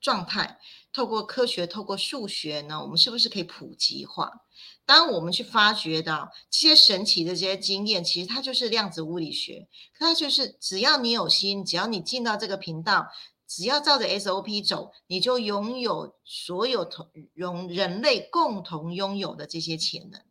[0.02, 0.62] 状态
[0.94, 4.46] 透过科学，透过数学呢，我们是不是可以普及化？
[4.86, 9.68] 当我们去发掘到这些神奇的这些经验，其实它就是量子物理学。
[9.98, 13.10] 它就是只要你有心，只要你进到这个频道，
[13.50, 20.22] 只要照着 SOP 走，你就拥有所有同容人类共同拥有的这些潜能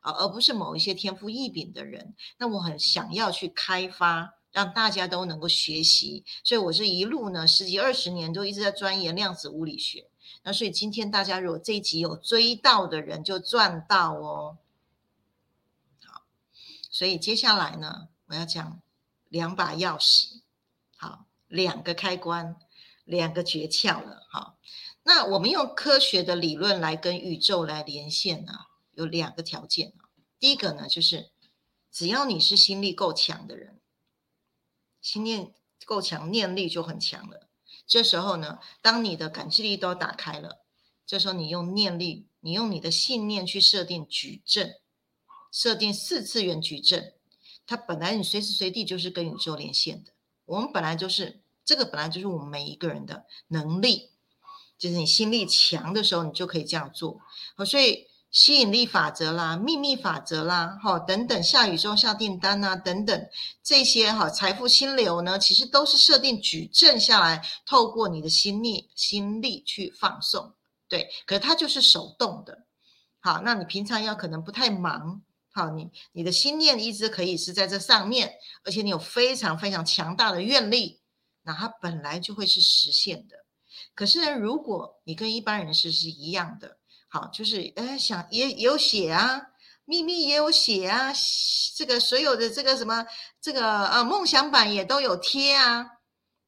[0.00, 2.14] 啊，而不是某一些天赋异禀的人。
[2.38, 4.34] 那我很想要去开发。
[4.54, 10.08] 让大家都能够学习，所以我是一路呢十几二十年都一直在钻研量子物理学。
[10.44, 14.58] 那所以今天大家如果这一集有追到的人就赚到哦。
[16.04, 16.22] 好，
[16.88, 18.80] 所以接下来呢，我要讲
[19.28, 20.42] 两把钥匙，
[20.96, 22.54] 好，两个开关，
[23.04, 24.26] 两个诀窍了。
[24.30, 24.58] 好，
[25.02, 28.52] 那我们用科学的理论来跟宇宙来连线呢，
[28.92, 30.10] 有两个条件啊。
[30.38, 31.30] 第一个呢，就是
[31.90, 33.80] 只要你是心力够强的人。
[35.00, 35.52] 心念
[35.84, 37.48] 够强，念力就很强了。
[37.86, 40.64] 这时候呢，当你的感知力都打开了，
[41.04, 44.80] 这时候你用念力，你用你的信念去设定矩阵，
[45.52, 47.12] 设定四次元矩阵，
[47.66, 50.12] 它本来你随时随地就是跟宇宙连线的。
[50.46, 54.10] 我们本来就是这个，本来就是我们每一个人的能力，
[54.78, 57.20] 就是你心力强的时候，你就可以这样做。
[57.56, 58.06] 好，所以。
[58.34, 63.28] 吸引力法则啦，秘密法则啦，哈，等等，下雨中下订单啊，等等，
[63.62, 70.52] 这些哈，财富心流呢，其实都是设定矩阵下来，透过你的心力心力去放送，
[70.88, 72.64] 对，可是它就是手动的，
[73.20, 75.22] 好，那你平常要可能不太忙，
[75.52, 80.98] 好，你你的心念一直可以是在这上面，而且你有非常非常强大的愿力，
[81.44, 83.44] 那它本来就会是实现的。
[83.94, 86.78] 可是呢，如果你跟一般人是是一样的。
[87.08, 89.40] 好，就是哎，想也有写啊，
[89.84, 91.12] 秘密也有写啊，
[91.76, 93.06] 这个所有的这个什么，
[93.40, 95.86] 这个呃梦想版也都有贴啊。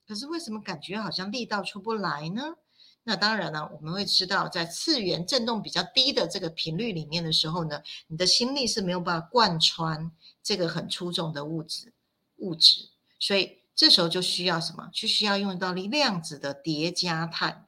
[0.09, 2.57] 可是为什么感觉好像力道出不来呢？
[3.05, 10.11] 那当然了，我们会知道，在次元振动比较低的这个频率里面的时候呢，你的心力是没有办法贯穿
[10.43, 11.93] 这个很出众的物质
[12.39, 12.89] 物质，
[13.21, 14.89] 所以这时候就需要什么？
[14.93, 17.67] 就需要用到量子的叠加态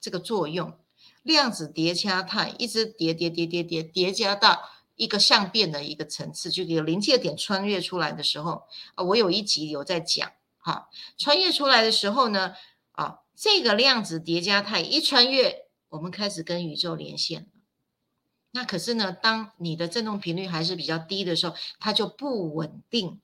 [0.00, 0.78] 这个作用。
[1.24, 4.62] 量子叠加态一直叠叠叠叠叠叠加到
[4.94, 8.62] 一个相变的一个层次，就有临界点穿越出来的时候
[8.94, 12.54] 啊，我有一集有在讲哈，穿越出来的时候呢，
[12.92, 17.48] 啊，这个量子叠加态一穿越，我们开始跟宇宙连线。
[18.52, 23.20] 那可是呢，当你的振动频率还是比较低的时候，它就不稳定，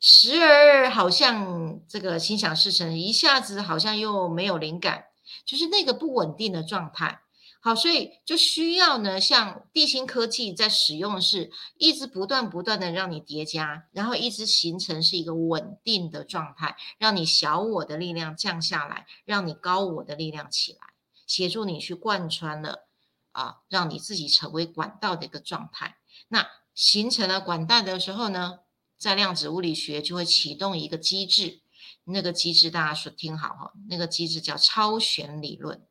[0.00, 5.04] 时而好像这个心想事成，一下子好像又没有灵感，
[5.44, 7.20] 就是那个不稳定的状态。
[7.62, 20.78] 好，所以就需要呢，像地心科技在使用是，一直不断不断的让你叠加，然后一直形成是一个稳定的状态，让你小我的力量降下来，让你高我的力量起来，
[21.26, 22.88] 协助你去贯穿了
[23.32, 25.98] 啊，让你自己成为管道的一个状态。
[26.28, 28.60] 那形成了管道的时候呢，
[29.00, 31.62] 在量子物理学就会启动一个机制，
[32.04, 35.82] 那个机制大家说听好哈，那个机制叫超弦理论。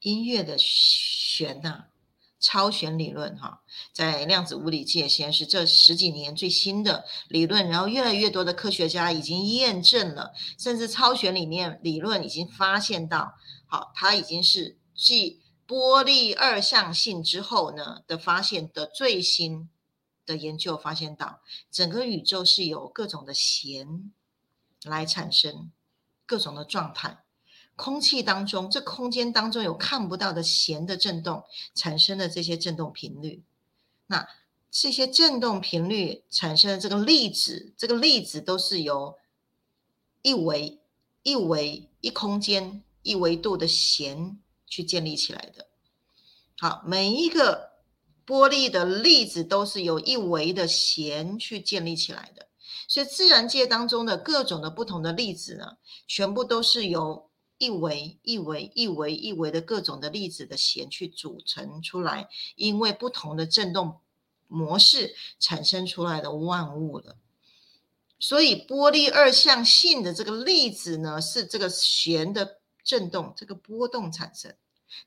[0.00, 1.88] 音乐的弦呐，
[2.38, 3.60] 超弦理论哈，
[3.92, 13.34] 在量子物理界现在是这十几年最新的理论，然后越来越多的科学家已经验证了，甚至超弦里面理论已经发现到，
[13.66, 19.68] 好，它已经是继波粒二象性之后呢的发现的最新
[20.30, 21.40] 的研究发现到，
[21.70, 24.12] 整个宇宙是由各种的弦
[24.84, 25.70] 来产生
[26.24, 27.24] 各种的状态。
[27.76, 33.42] 空气当中，这空间当中有看不到的弦的振动产生的这些振动频率，
[34.06, 34.28] 那
[34.70, 39.18] 这些振动频率产生的这个粒子，这个粒子都是由
[40.20, 40.78] 一维、
[41.22, 45.66] 一维、一空间、一维度的弦去建立起来的。
[46.58, 47.69] 好，每一个
[48.30, 52.46] 玻璃的粒子都是由一维的弦去建立起来的。
[52.86, 63.98] 所以自然界当中的各种的不同的粒子呢，全部都是由一维、一维、一维、一维的各种的粒子的弦去组成出来，因为不同的振动。
[64.52, 67.14] 模式产生出来的万物了，
[68.18, 74.52] 所以玻璃二象性的这个粒子呢，是这个弦的振动，这个波动产生。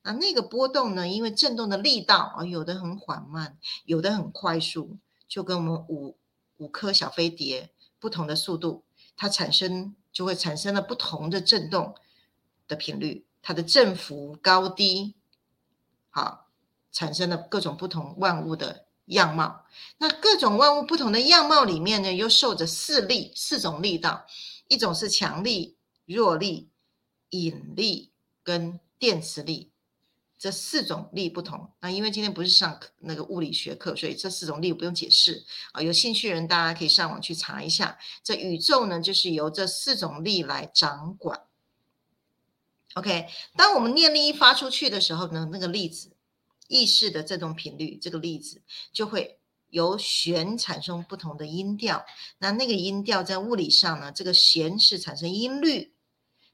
[0.03, 6.17] 那那个波动呢，因为振动的力道啊，有的很缓慢，有的很快速，就跟我们五
[6.57, 8.83] 五颗小飞碟不同的速度，
[9.15, 11.95] 它产生就会产生了不同的振动
[12.67, 15.15] 的频率，它的振幅高低，
[16.09, 16.47] 好，
[16.91, 18.85] 产生了各种不同万物的。
[19.07, 19.65] 样貌，
[19.97, 24.25] 那各种万物不同的样貌里面呢，又受着四力，四种力道，
[24.69, 26.69] 一种是强力、弱力、
[27.31, 29.72] 引力跟电磁力，
[30.43, 31.71] 这四种力不同。
[31.79, 35.81] 那因为今天不是上那个物理学课，所以这四种力不用解释啊。
[35.81, 37.97] 有兴趣的人大家可以上网去查一下。
[38.21, 41.43] 这宇宙呢，就是由这四种力来掌管。
[42.95, 46.11] OK，当我们念力一发出去的时候呢，那个粒子。
[46.67, 49.37] 意识的这种频率，这个粒子就会
[49.69, 52.03] 由弦产生不同的音调。
[52.39, 55.92] 那那个音调在物理上呢，这个弦是产生音律，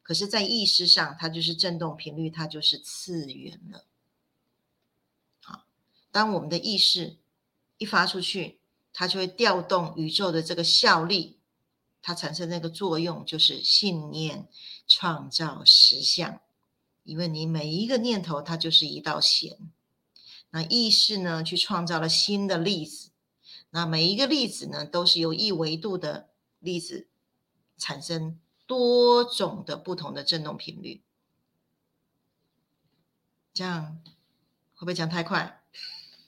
[0.09, 3.85] 可是，在意识上，它就是振动频率，它就是次元了。
[5.39, 5.65] 好，
[6.11, 7.17] 当我们的意识
[7.77, 8.57] 一发出去，
[8.91, 11.37] 它就会调动宇宙的这个效力，
[12.01, 14.47] 它产生那个作用就是信念
[14.87, 16.41] 创造实相。
[17.03, 19.59] 因为你每一个念头，它就是一道弦。
[20.49, 23.11] 那意识呢，去创造了新的粒子。
[23.69, 27.07] 那每一个粒子呢，都是由一维度的粒子
[27.77, 31.01] 产生多种的不同的振动频率。
[33.51, 33.99] 这样
[34.75, 35.63] 会不会讲太快？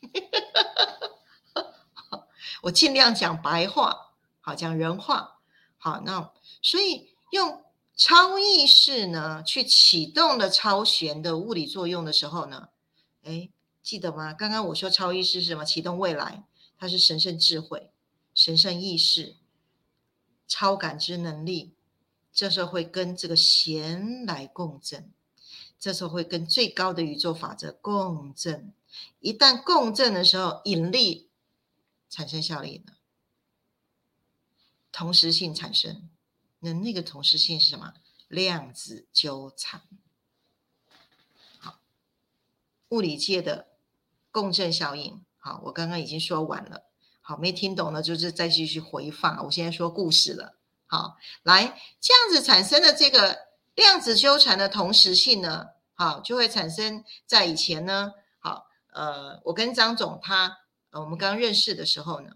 [2.63, 5.39] 我尽量讲白话，好讲人话。
[5.77, 7.63] 好，那所以用
[7.95, 12.69] 超意识呢，去启动了超弦的物理作用的时候呢，
[13.21, 13.51] 哎。
[13.83, 14.31] 记得吗？
[14.31, 15.65] 刚刚我说超意识是什么？
[15.65, 16.43] 启动未来，
[16.77, 17.91] 它是神圣智慧、
[18.35, 19.37] 神圣意识、
[20.47, 21.73] 超感知能力。
[22.33, 25.11] 这时候会跟这个弦来共振，
[25.79, 28.73] 这时候会跟最高的宇宙法则共振。
[29.19, 31.29] 一旦共振的时候，引力
[32.09, 32.93] 产生效应了，
[34.91, 36.09] 同时性产生。
[36.59, 37.93] 那那个同时性是什么？
[38.27, 39.81] 量子纠缠。
[41.59, 41.79] 好，
[42.89, 43.67] 物理界的。
[44.33, 46.85] 共振效应，好，我刚刚已经说完了。
[47.19, 49.43] 好，没听懂的，就是再继续回放。
[49.43, 50.55] 我现在说故事了。
[50.91, 60.57] 好，来，这样子产生的这个量子纠缠的同时性呢，好，就会产生在以前呢，好，呃，我跟张总他，
[60.89, 62.31] 呃，我们刚认识的时候呢，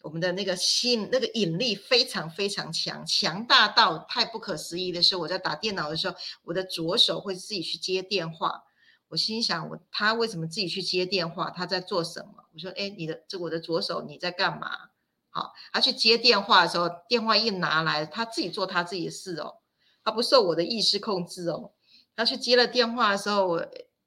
[0.00, 8.64] 我们的那个心那个引力非常非常强，强大到太不可思议的是，我在打电脑的时候，我的左手会自己去接电话。
[9.08, 11.50] 我心想，我他为什么自己去接电话？
[11.50, 12.48] 他在做什么？
[12.54, 14.93] 我说，哎，你的这我的左手你在干嘛？
[15.34, 19.56] 好，他去接电话的时候，电话一拿来，他自己做他自己的事哦，
[20.04, 21.72] 他不受我的意识控制哦。
[22.14, 23.60] 他去接了电话的时候，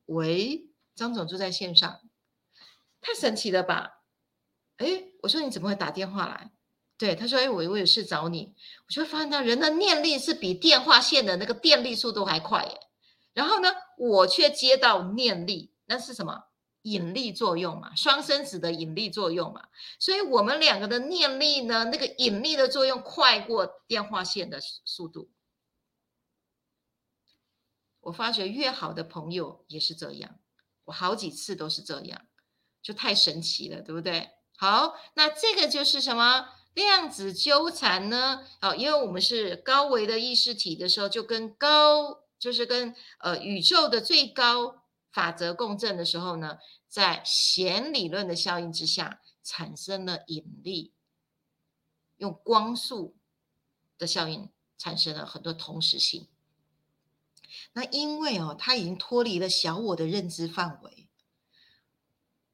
[0.05, 1.99] 喂，张总就在线上，
[3.01, 4.03] 太神奇了吧？
[4.77, 6.51] 哎，我说你怎么会打电话来？
[6.97, 8.55] 对，他说，哎，我我有事找你。
[8.87, 12.79] 我就发现到人的念力是比电话线的那个电力速度还快耶。
[13.33, 16.45] 然后呢，我却接到念力，那是什么？
[16.91, 19.67] 引力作用嘛，双生子的引力作用嘛。
[19.99, 25.29] 所以我们两个的念力呢，那个引力的作用快过电话线的速度。
[28.01, 30.39] 我发觉越好的朋友也是这样，
[30.85, 32.21] 我好几次都是这样，
[32.81, 34.29] 就太神奇了，对不对？
[34.57, 38.45] 好，那这个就是什么量子纠缠呢？
[38.61, 42.23] 哦，因为我们是高维的意识体的时候，就跟高。
[42.39, 50.93] 就是跟呃宇宙的最高法则共振的时候呢，在弦理论的效应之下，产生了引力，
[52.17, 53.15] 用光速
[53.97, 56.27] 的效应产生了很多同时性。
[57.73, 61.09] 那因为哦，它已经脱离了小我的认知范围，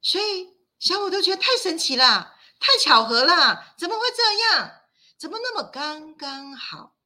[0.00, 4.82] 所以小我都觉得太神奇了，太巧合了，怎么会这样？
[5.16, 6.96] 怎么那么刚刚好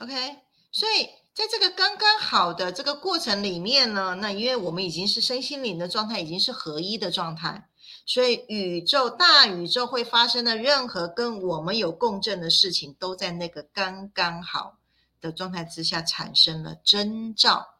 [0.00, 0.40] ？OK，
[0.72, 7.70] 所以在这个刚刚好的这个过程里面呢，那因为我们已经是身心灵的状态，已经是合一的状态，
[8.04, 14.76] 所以宇宙大宇宙会发生的任何跟我们有共振的事情，都在那个刚刚好
[15.22, 17.76] 的状态之下产生了征兆，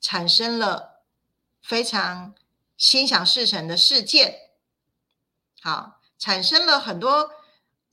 [0.00, 1.04] 产生了
[1.62, 2.34] 非常
[2.76, 4.34] 心想事成的事件，
[5.62, 7.30] 好，产生了很多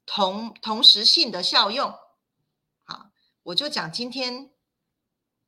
[0.07, 1.93] 同同时性的效用。
[3.43, 4.49] 我就讲今天，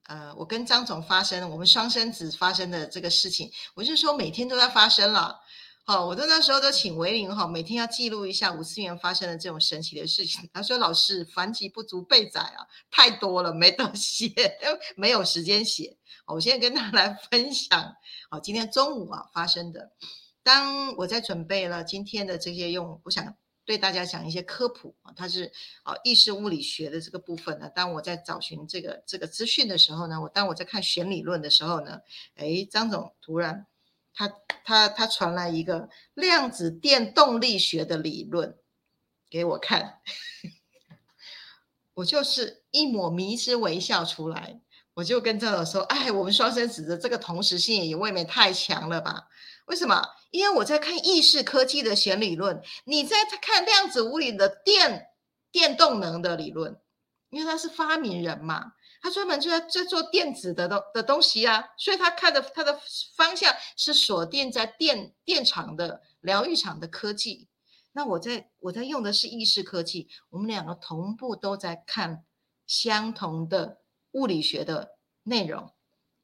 [0.04, 5.40] 呃，我跟张总发生我们双生子发生的这个事情，我就说每天都在发生了。
[5.88, 10.50] 好，我都那时候都请维林哈，每天要记录一下五次元发生的这种神奇的事情。
[10.52, 14.58] 他说：“老师，繁集不足备载啊，太多了，没得 写，
[14.96, 17.96] 没有时间写。”我现在跟他来分享，
[18.32, 19.92] 好，今天中午啊发生的。
[20.42, 23.36] 当我在准备了今天的这些用，我想。
[23.66, 25.52] 对大家讲一些科普啊，它是
[25.84, 27.68] 啊意识物理学的这个部分呢。
[27.70, 32.02] 当我在找寻这个这个资讯的时候呢，我当我在看弦理论的时候呢，
[32.36, 33.66] 哎，张总突然
[34.14, 34.28] 他
[34.64, 38.56] 他他传来一个量子电动力学的理论
[39.30, 40.00] 给我看，
[41.96, 44.62] 我就是一抹迷之微笑出来，
[44.96, 49.28] 我就跟张总说，哎，我们双生子的这个同时性也未免太强了吧？
[49.68, 50.02] 为什么？
[50.32, 55.08] 因为我在看意识科技的弦理论，你在看量子物理的电
[55.52, 56.80] 电动能的理论，
[57.30, 58.72] 因为他是发明人嘛，
[59.02, 62.80] 他专门就在在做电子的东的东西啊，所以他看的他的
[63.18, 67.50] 方向是锁定在电电厂的疗愈厂的科技。
[67.92, 72.24] 那我在我在用的是意识科技，我们两个同步都在看
[72.66, 73.80] 相同的
[74.16, 75.72] 物理学的内容。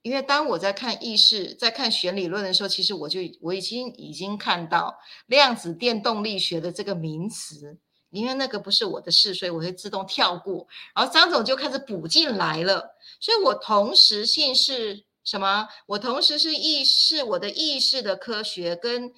[0.01, 7.77] 因为当我在看意识、在看弦理论的时候，其实我就我已经已经看到量子电动力学的这个名词，
[8.09, 10.67] 因为那个不是我的事，所以我会自动跳过。
[10.95, 15.67] 然后张总就开始补进来了，所以我同时性是什么？
[15.85, 19.13] 我同时是意识，我的意识的科学跟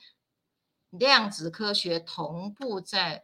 [0.89, 3.23] 量子科学同步在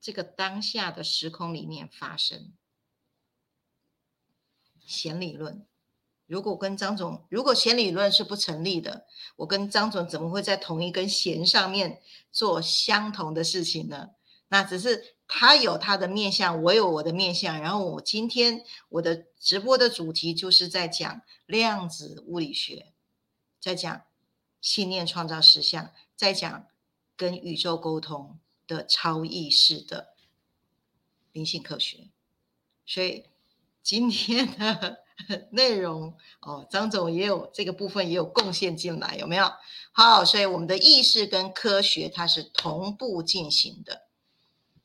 [0.00, 2.52] 这个当下的时空里面发生
[4.86, 5.66] 弦理论。
[6.26, 9.06] 如果跟张总，如果弦理论是不成立的，
[9.36, 12.00] 我跟张总怎么会在同一根弦上面
[12.32, 14.10] 做相同的事情呢？
[14.48, 17.60] 那只是他有他的面相，我有我的面相。
[17.60, 22.92] 然后我今天我的直播的主题就是在讲量子物理学，
[23.60, 24.02] 在讲
[24.60, 26.66] 信念创造实相，在讲
[27.16, 30.14] 跟宇宙沟通的超意识的
[31.32, 32.08] 灵性科学。
[32.86, 33.26] 所以
[33.84, 35.04] 今天的。
[35.52, 39.48] 内容哦，张总也有这个部分也有贡献进来，有没有？
[39.92, 44.08] 好，所以我们的意识跟科学它是同步进行的。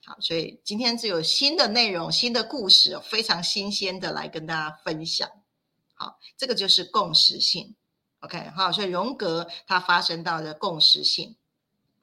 [0.06, 5.28] 好，所以今天只有新的内容、新的故事，非常新鲜的来跟大家分享。
[5.96, 7.76] 好，这个就是共识性。
[8.20, 11.36] OK，好，所以荣格它发生到的共识性。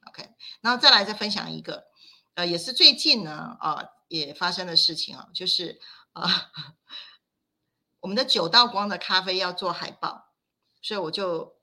[0.08, 0.28] OK，
[0.60, 1.84] 然后再来再分享一个，
[2.34, 5.78] 呃，也是最近呢啊也发生的事情啊，就是
[6.20, 6.50] 啊。
[8.00, 10.32] 我们的九道光的咖啡要做海报，
[10.80, 11.56] 所以我就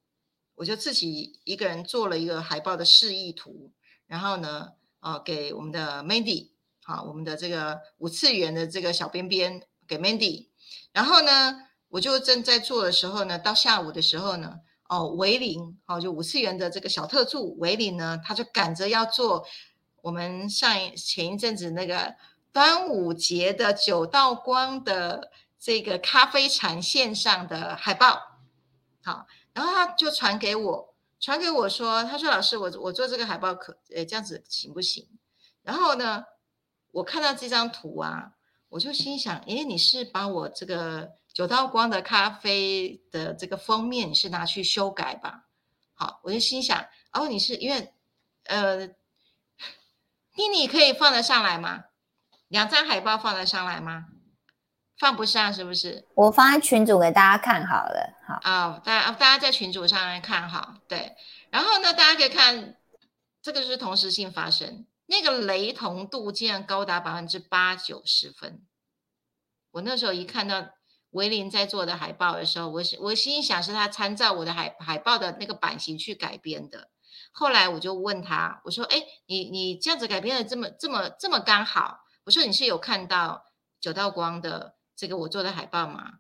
[0.55, 3.71] 我就自己一个人做了一个海报的示意图，
[4.07, 6.51] 然后呢，呃，给我们的 Mandy，
[6.83, 10.49] 好，我们的这个五次元的这个小边边给 Mandy，
[10.91, 11.55] 然后呢，
[11.87, 19.45] 我就正在做的时候呢，到下午的时候呢，哦，维林，哦，就五次元的这个小特助维林呢，他就赶着要做
[20.01, 22.13] 我们上一前一阵子那个
[22.53, 25.31] 端午节的九道光的。
[25.65, 28.41] 这个咖啡禅线上的海报，
[29.01, 35.07] 好，然后他就传给我，传给我说，他说老师，我我做这个海报可，呃，这样子行不行？
[35.61, 36.25] 然后呢，
[36.91, 38.33] 我看到这张图啊，
[38.67, 45.45] 我就心想，诶，你是把我这个九道光的咖啡的这个封面，是拿去修改吧？
[45.93, 47.93] 好，我就心想，哦，你是因为，
[48.47, 48.85] 呃，
[50.35, 51.85] 妮妮可以放得上来吗？
[52.53, 54.05] 两张海报放得上来吗？
[54.99, 56.07] 放不上是不是？
[56.13, 61.15] 我放在群主给大家看好了，好啊，大家大家在群主上来看好，对。
[61.49, 62.75] 然后呢，大家可以看，
[63.41, 68.61] 这个是同时性发生，那个雷同度竟然高达百分之八九十分。
[69.71, 70.63] 我那时候一看到
[71.09, 76.91] 维林在做的海报的时候，我我心想是他参照我的海海报的那个版型去改编的。
[77.31, 83.45] 后来我就问他，我说：“哎，你你这样子改编的这么这么这么刚好？”我说：“你是有看到
[83.79, 86.19] 九道光的？”这个我做的海报吗，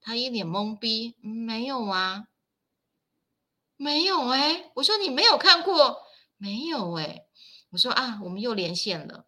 [0.00, 2.28] 他一脸懵逼，没有啊，
[3.76, 6.02] 没有哎，我说你没有看过，
[6.36, 7.24] 没有哎，
[7.70, 9.24] 我说啊，我们又连线了，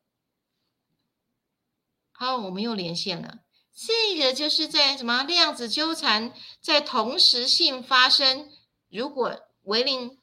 [2.13, 3.39] 好，我们又连线了，
[3.75, 8.53] 这个就是在什么量子纠缠在同时性发生。
[8.91, 10.21] 如果维林，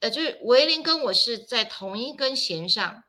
[0.00, 3.04] 呃，就是维林跟我是在同一根弦上，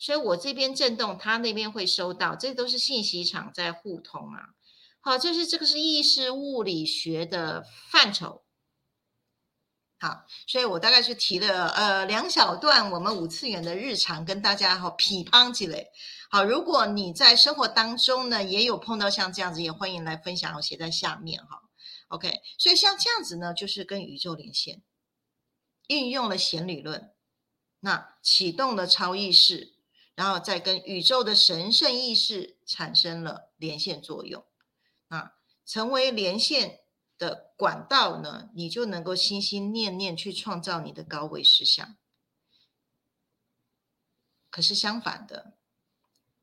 [0.00, 4.48] 所以我这边震动，他那边会收到，这都是信息场在互通啊。
[5.02, 8.42] 好，就是这个是意识物理学的范畴。
[9.98, 15.90] 好，所以我大概是提了呃两小段我们五次元的日常，跟大家哈批判积累。
[16.30, 21.60] 好，如果你在生活当中呢也有碰到像这样子，也欢迎来分享，我写在下面哈。
[22.08, 24.82] OK，所以像这样子呢，就是跟宇宙连线，
[25.88, 27.12] 运用了弦理论，
[27.80, 29.74] 那启动了超意识，
[30.20, 34.44] 然后再跟宇宙的神圣意识产生了连线作用，
[35.08, 35.32] 啊，
[35.64, 36.80] 成为连线。
[37.20, 41.98] 的管道呢，你就能够心心念念去创造你的高维实相。
[44.48, 45.52] 可是相反的，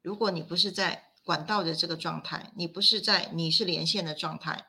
[0.04, 4.68] 如果你不是在管道的这个状态，你不是在你是连线的状态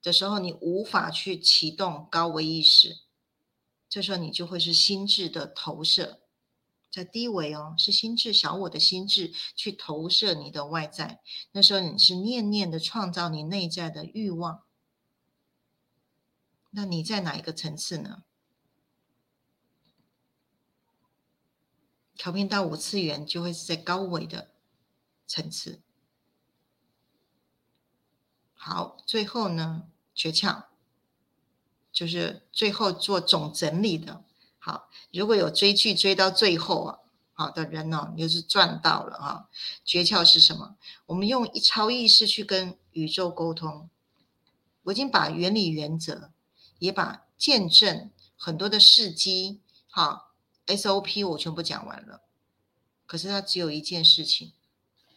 [0.00, 3.00] 的时候，你无法去启动高维意识。
[3.88, 6.19] 这时候你就会是心智的投射，
[6.90, 11.20] 在低维哦，是心智小我的心智去投射你的外在。
[11.52, 14.64] 那时候你是念念的创造你内在的欲望。
[16.70, 18.24] 那你在哪一个层次呢？
[22.16, 24.50] 调频到五次元就会是在高维的
[25.26, 25.80] 层次。
[28.54, 30.64] 好，最后呢，诀窍
[31.90, 34.22] 就是最后做总整理的。
[34.60, 36.98] 好，如果有追剧追到最后啊，
[37.32, 39.48] 好的人哦，你就是赚到了啊。
[39.84, 40.76] 诀窍是什么？
[41.06, 43.90] 我们用一超意识去跟宇宙沟通。
[44.84, 46.30] 我已经把原理原则。
[46.80, 50.30] 也把见证很多的事迹，好
[50.66, 52.22] SOP 我全部讲完了。
[53.04, 54.52] 可是它只有一件事情：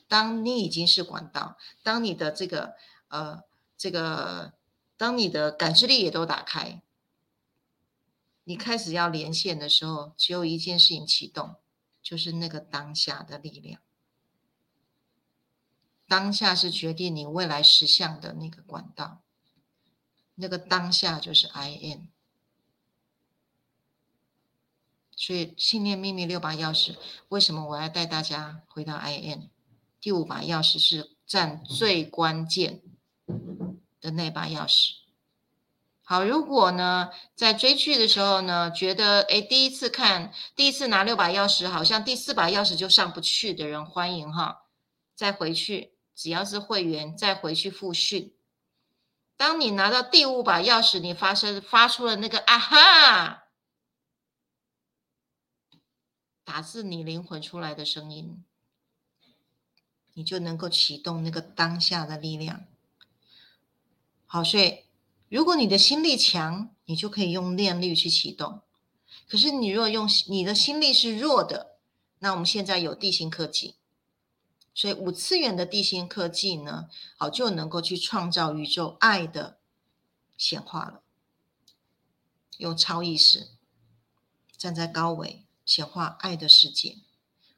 [0.10, 2.74] 当你已经是管道，当你的这个
[3.08, 3.44] 呃
[3.78, 4.52] 这个，
[4.98, 6.82] 当你的感知力也都打开，
[8.46, 11.56] 你开始要连线的时候，只有一件事情启动，
[12.02, 13.82] 就是那个当下的力量。
[16.08, 19.22] 当下是决定你未来实相的那个管道。
[20.36, 22.10] 那个当下就是 I N，
[25.12, 26.98] 所以信念秘密六把钥匙，
[27.30, 29.52] 为什么我要带大家回到 I N？
[30.02, 32.82] 第五把钥匙是占最关键
[34.02, 35.03] 的那把钥匙。
[36.06, 44.66] 好，如果呢在追剧的时候呢，觉得哎第一次看，第一次拿六把钥匙，好像第四把钥匙就上不去的人，欢迎哈，
[45.16, 48.34] 再回去，只要是会员，再回去复训。
[49.38, 53.46] 当你拿到第五把钥匙，你发生发出了那个啊哈，
[56.44, 58.44] 打自你灵魂出来的声音，
[60.14, 62.66] 你就能够启动那个当下的力量。
[64.26, 64.83] 好，所以
[65.34, 68.62] 如果你的心力强，你就可以用念力去启动。
[69.28, 71.80] 可是你若用你的心力是弱的，
[72.20, 73.74] 那我们现在有地心科技。
[74.76, 79.58] 所以五次元的地心科技呢，好就能够去创造宇宙爱的
[80.38, 81.02] 显化了。
[82.60, 83.48] 用超意识
[84.56, 86.98] 站在高维显化爱的世界。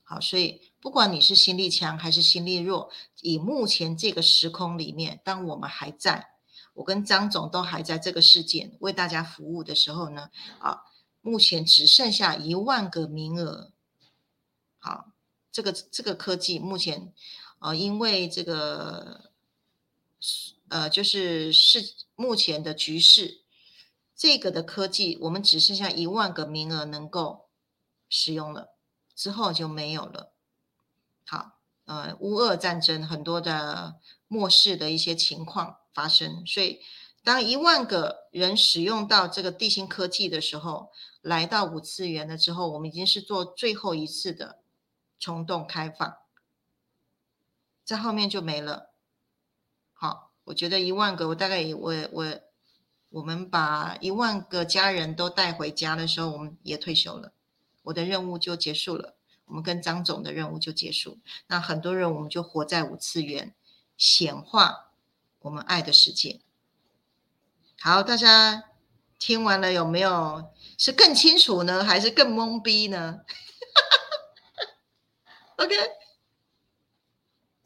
[0.05, 6.34] 好，所以不管你是心力强还是心力弱，以目前这个时空里面，当我们还在，
[6.75, 10.81] 我跟张总都还在这个事件为大家服务的时候呢，啊，
[11.21, 13.71] 目前只剩下一万个名额。
[14.77, 15.11] 好。
[15.55, 17.13] 这个这个科技目前，
[17.59, 19.31] 呃，因为这个，
[20.67, 23.39] 呃，就是是目前的局势，
[24.13, 27.47] 这个的科技我们只剩下一万个名额能够
[28.09, 28.75] 使用了，
[29.15, 30.33] 之后就没有了。
[31.25, 31.53] 好，
[31.85, 36.81] 呃，乌俄战争很多的末世的一些情况发生，所以
[37.23, 40.91] 当一万个人使用到这个地心科技的时候，
[41.21, 44.59] 来到五次元了之后，我们已经是做最后一次的。
[45.17, 46.17] 冲动开放，
[47.85, 48.91] 在后面就没了。
[49.93, 52.41] 好，我觉得一万个，我大概我我
[53.09, 57.31] 我们把一万个家人都带回家的时候，我们也退休了，
[57.83, 59.15] 我的任务就结束了。
[59.45, 61.17] 我们跟张总的任务就结束。
[61.47, 63.55] 那很多人我们就活在五次元，
[63.97, 64.91] 显化
[65.45, 66.39] 我们爱的世界。
[67.79, 68.63] 好，大家
[69.19, 70.43] 听完了有没有
[70.75, 73.19] 是更清楚呢，还是更懵逼呢？
[75.57, 75.75] OK，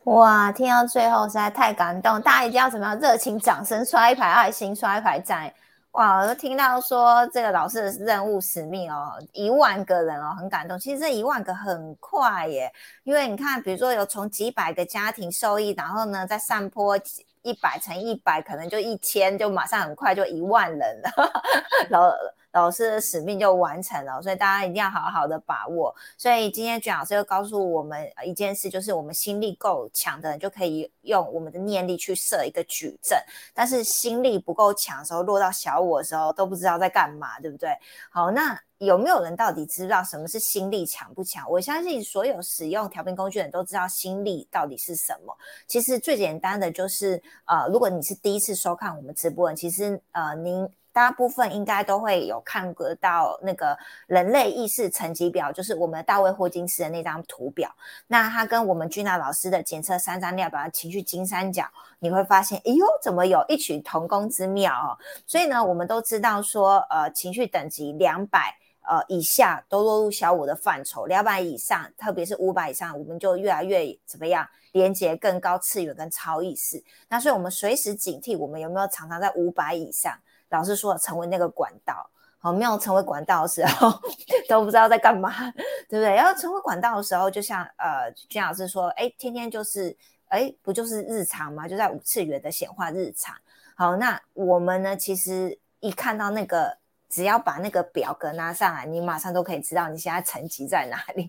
[0.03, 2.99] 哇，听到最后实在太感动，大家一定要怎么样？
[2.99, 5.53] 热情掌声，刷一排爱心，刷一排赞。
[5.91, 10.77] 哇，我听到说这个老师的任务使命哦，一万个人哦，很感动。
[10.77, 12.69] 其实这一万个很快耶，
[13.05, 16.99] 因为你看，比如说有从几百个家庭受益，然后呢再上坡
[17.41, 21.31] 一百乘一百，可能就一千，就马上很快就一万人了。
[21.89, 22.11] 然后。
[22.53, 25.95] 老师的使命就完成了，所以大家一定要好好的把握。
[26.17, 33.19] 所以今天卷老师又告诉我们一件事，就是我们心力够强的人就可以用我们的念力去设一个矩阵，
[33.53, 37.69] 但是心力不够强的时候，落到小我的时候都不知道在干嘛，对不对？
[38.09, 41.49] 好，那有没有人到底知道什么是心力强不强？
[41.49, 45.33] 我相信所有使用调频工具的人都知道心力到底是什么。
[45.67, 50.69] 其实最简单的就是，呃，如果你是第一次收看我们直播，其实呃您。
[50.91, 53.77] 大部分应该都会有看得到那个
[54.07, 57.71] 人类意识层级表，就是我们大卫霍金斯的那张图表。
[58.07, 61.63] 那它跟我们君娜老师的检测三张量表情绪金三角，
[61.99, 64.97] 你会发现，哎呦，怎么有异曲同工之妙哦？
[65.27, 68.57] 所以呢，我们都知道说，呃，情绪等级两百
[68.89, 76.83] 呃以下都落入小我的范畴，两百以上，特别是五百以上，我们就越来越怎么样，连接更高次元跟超意识。
[77.07, 80.11] 那所以我们随时警惕，我们有没有常常在五百以上？
[80.49, 82.09] 老师说成为那个管道，
[82.39, 83.91] 好，没有成为管道的时候
[84.49, 85.51] 都不知道在干嘛，
[85.87, 86.15] 对不对？
[86.15, 89.95] 要成为管道的时候，就像呃，君老师说，哎，天天就是，
[90.29, 91.67] 哎，不就是日常吗？
[91.67, 93.35] 就在五次元的显化日常。
[93.75, 96.75] 好，那我们呢，其实一看到那个，
[97.09, 101.27] 只要把那个表格拿上来，你马上都可以知道你现在层级在哪里，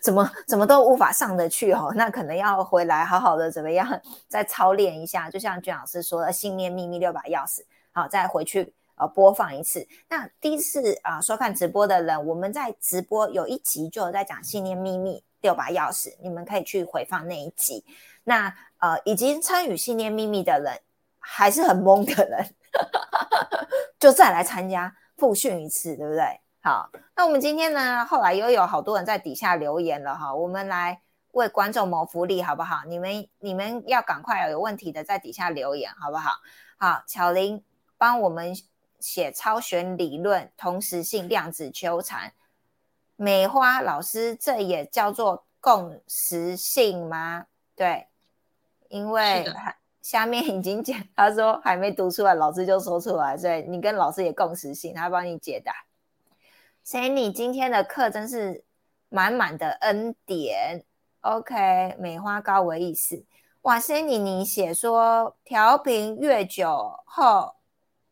[0.00, 1.92] 怎么怎么都无法上得去哦。
[1.96, 5.28] 那可能要回来好好的怎么样，再操练一下。
[5.28, 7.62] 就像君老师说的，信念秘密六把钥匙。
[7.92, 9.84] 好，再回去呃播放一次。
[10.08, 17.84] 那第一次啊收看直播的人，我们在直播有一集就有在讲信念秘密六把钥匙，你们可以去回放那一集。
[18.22, 20.78] 那呃已经参与信念秘密的人
[21.18, 22.54] 还是很懵的人，
[23.98, 26.40] 就再来参加复训一次，对不对？
[26.62, 31.00] 好，那我们今天呢，后来又有好多人在底下留言了哈，我们来
[31.32, 32.82] 为观众谋福利好不好？
[32.86, 36.32] 你们你们要赶快有问题的在底下留言好不好？
[36.78, 37.64] 好，巧玲。
[38.00, 38.54] 帮我们
[38.98, 42.32] 写超弦理论，同时性量子纠缠。
[43.14, 47.44] 美花老师，这也叫做共识性吗？
[47.76, 48.08] 对，
[48.88, 49.46] 因为
[50.10, 55.72] 下面已经讲，他说还没读出来，老师就说出来，所以你跟老师也共识性，他帮你解答。
[56.82, 58.64] 所以你今天的课真是
[59.08, 60.84] 满满的恩典。
[61.20, 63.24] OK，美花高为意思。
[63.60, 67.54] 哇塞，你你写说调频越久后。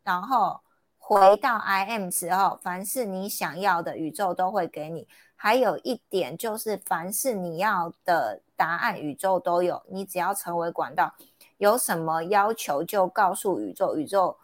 [0.05, 0.61] 然后
[0.99, 5.09] 回到 I M 时候，凡是你想要的，宇宙都会给你。
[5.35, 9.83] 还有一点就是，凡是你要的答案，宇宙都有。
[9.89, 11.13] 你只要成为管道，
[11.59, 14.37] 有什么要求就告诉宇宙，宇宙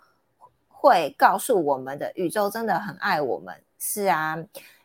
[0.69, 2.13] 会告诉我们的。
[2.15, 4.37] 宇宙真的很爱我们，是啊，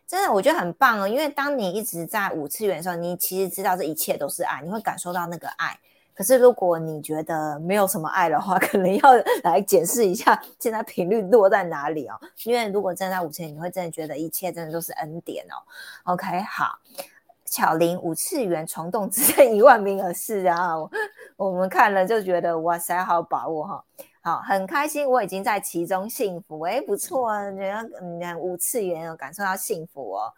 [0.08, 1.08] 真的我觉得很棒哦。
[1.08, 5.78] 因为当你一直在五次元的时候，你其实知道这一切都是爱，你会感受到那个爱。
[6.14, 9.14] 可是，如果你觉得没有什么爱的话， 可能要
[9.44, 12.20] 来检视一下现在频率落在哪里哦。
[12.44, 15.56] 因为如果站在五次元，你会真的觉得一切真的都是恩典哦。
[16.12, 16.78] OK，好，
[17.50, 20.76] 巧玲五次元虫洞只剩一万名额是啊，
[21.36, 23.84] 我们看了就觉得哇塞，好把握哈，
[24.22, 30.34] 好，很开心，我已经在其中幸福，哎，不错啊，你看，你看五次元有感受到幸福哦。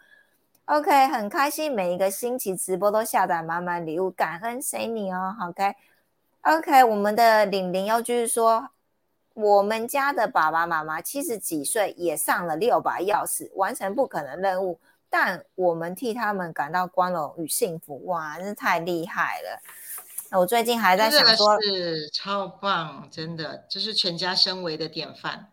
[0.66, 5.34] OK，很开心，每一个星期直播都下载满满礼物，感恩谁你哦。
[5.48, 8.70] OK，OK，我们的玲玲又继续说，
[9.34, 14.78] 我们家的爸爸妈妈七十几岁也上了六把钥匙，完成不可能任务，
[15.12, 18.06] 但我们替他们感到光荣与幸福。
[18.06, 19.60] 哇，真是太厉害了！
[20.30, 25.48] 那我最近还在想说，是超棒，真的，这是全家升为的典范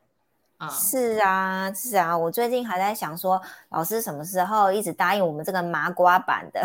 [0.57, 0.69] 啊。
[0.69, 3.41] 是啊，是啊，我最近还在想说，
[3.71, 6.61] 老师什么时候一直答应我们这个麻瓜版的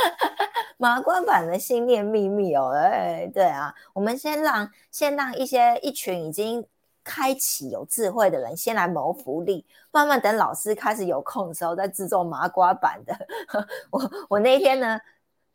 [0.78, 2.70] 麻瓜版的信念秘密哦？
[2.74, 6.66] 哎，对啊，我们先让先让一些一群已经
[7.04, 13.16] 开启有智慧的人先来谋福利，慢慢等老师开始有空的时候再制作麻瓜版的。
[13.90, 15.00] 我我那天呢，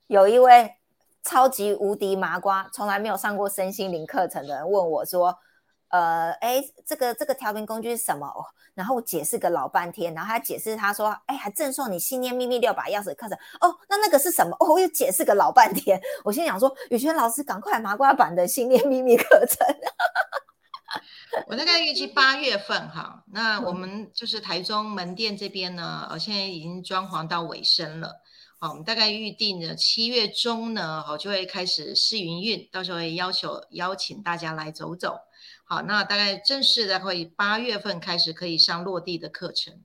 [0.08, 0.76] 有一位
[1.24, 5.38] 超级无敌麻瓜，从来没有上过身心灵课程的人问我说。
[5.90, 8.30] 呃，哎，这个这个调频工具是什么？
[8.74, 13.74] 然后解释个老半天，然后他解释他说，哎，还赠送你信念秘密六把钥匙课程哦。
[13.88, 14.54] 那那个是什么？
[14.60, 15.98] 哦，又解释个老半天。
[16.26, 19.66] 我心想说，宇轩老师，赶快麻瓜版的信念秘密课程。
[21.48, 28.22] 我大概预计八月份哈，那我们就是台中门店这边呢，呃，现在已经装潢到尾声了。
[28.60, 35.20] 好，我们大概预定的七月中呢，好就会开始试营运，到时候也要求邀请大家来走走。
[35.66, 39.84] 好，那大概正式的会八月份开始可以上落地的课程，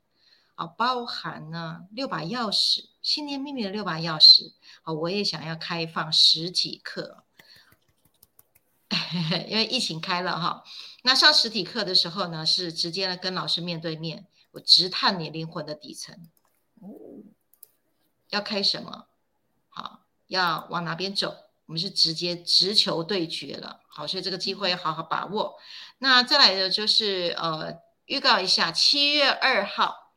[0.55, 7.25] 好，包含呢六把钥匙，新年秘密的六把钥匙，好，我也想要开放实体课，
[9.49, 10.63] 因为疫情开了哈，
[11.03, 16.17] 那上实体课的时候呢，是直接呢跟老师面对面，我直探你灵魂的底层，
[16.81, 16.89] 哦，
[18.31, 19.07] 要开什么？
[19.69, 20.01] 好。
[20.29, 21.37] 要往哪边走？
[21.67, 25.59] 我们是直接直球对决了，好，所以这个机会要好好把握。
[25.99, 30.15] 那再来的就是呃，预告一下，七月二号，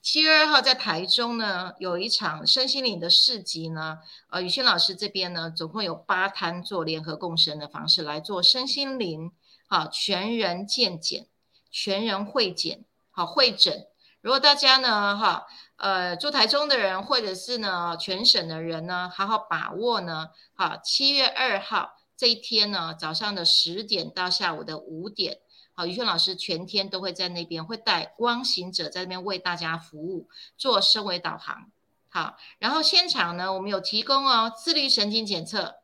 [0.00, 3.98] 七月二号在台中呢有一场身心灵的市集呢，
[4.30, 9.30] 呃，宇轩老师这边呢总共有八摊做联合共生的方式来做身心灵，
[9.68, 11.26] 好，全人健检、
[11.70, 13.86] 全人会检、好会诊。
[14.20, 15.46] 如果大家呢，哈。
[15.78, 20.30] 呃，住台中的人，或者是呢全省的人呢，好好把握呢。
[20.54, 25.38] 好，七月二号这一天呢，早上的十点到下午的五点，
[25.74, 31.70] 好，宇轩老师全天都会在那边，会带光行者在那边为大家服务，做升维导航。
[32.08, 35.76] 好，然后现场呢，我们有提供哦，自律神经检测，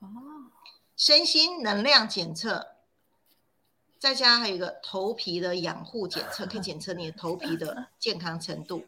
[0.00, 0.08] 哦，
[0.94, 2.66] 身心能量检测，
[3.98, 8.84] 再加还有一个头皮的养护检测， 可以检测你的头皮的健康程度。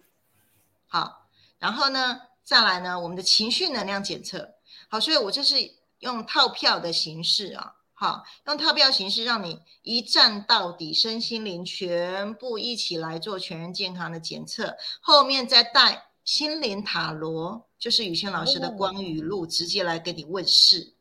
[0.87, 4.55] 好，然后呢，再来呢，我们的情绪能量检测。
[4.89, 5.57] 好，所以我就是
[5.99, 14.77] 用套票的形式啊，好，用套票形式让你一站到底，身心灵全部一起来做全人健康的检测。
[15.01, 20.95] 后面再带心灵塔罗，就是宇轩老师的光语录，直接来给你问世，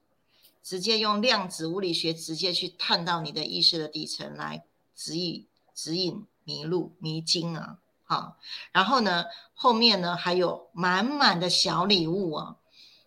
[0.70, 4.64] 直接用量子物理学直接去探到你的意识的底层来
[4.96, 7.80] 指引、指引迷路、迷津啊。
[8.04, 8.38] 好，
[8.72, 12.56] 然后呢，后面呢还有满满的小礼物啊，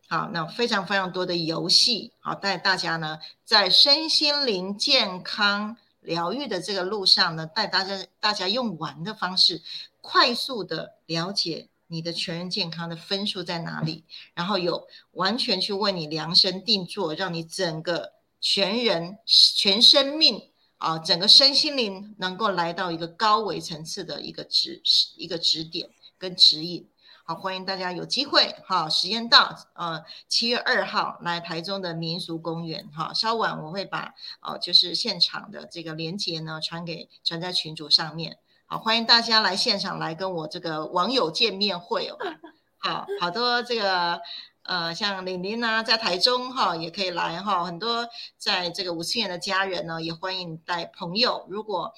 [0.09, 9.63] 好，那非常非常多的游戏，好带大家呢在身心灵健康疗愈的这个路上呢，带大家大家用玩的方式，
[10.01, 20.49] 快速的了解你的全人健康的分数在哪里，然后有完全去为你量身定做，让你整个全人全生命。
[20.79, 24.83] 啊，整个身心灵能够来到一个高维层次的一个指
[25.17, 25.89] 一个指点
[26.19, 26.89] 跟指引。
[27.25, 38.39] 好，欢迎大家有机会哈，时间到，呃，七月二号来台中的民俗公园哈，稍晚我会把哦，就是现场的这个连接呢传给传在群组上面。
[38.73, 42.17] 好，欢迎大家来现场来跟我这个网友见面会哦。
[42.81, 44.19] 好，好多这个。
[44.63, 48.09] 呃，像玲玲啊，在台中哈也可以来哈，很多
[48.39, 51.45] 在这个五次元的家人呢，也欢迎带朋友。
[51.51, 51.93] 如果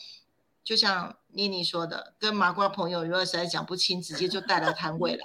[0.65, 5.25] 就像妮妮说的，跟麻瓜朋友如果实在讲不清，直接就带来摊位了，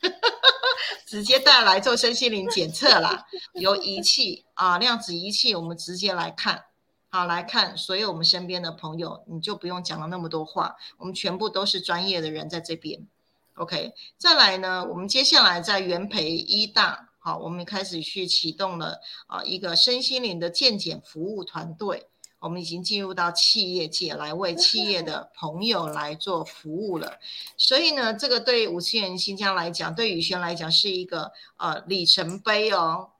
[1.06, 6.64] 直接带来做身心灵检测啦，有仪器啊，量子仪器，我们直接来看，
[7.08, 13.06] 好来看所有我们身边的朋友，你就不用讲了那么多话，我们全部都是专业的人在这边。
[13.54, 22.06] OK，再来呢，我们接下来在元培一大，好，我们开始去启动了啊一个身心灵的健检服务团队，
[22.40, 27.18] 我们已经进入到企业界来为企业的 朋友来做服务了。
[27.56, 33.12] 所以呢，这个对五千元新疆来讲，对宇轩来讲是一个呃里程碑哦。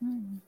[0.00, 0.40] 嗯，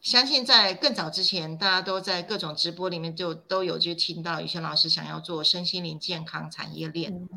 [0.00, 7.28] 相信在更早之前，大家都在各种直播里面就都有就听到宇轩老师想要做身心灵健康产业链。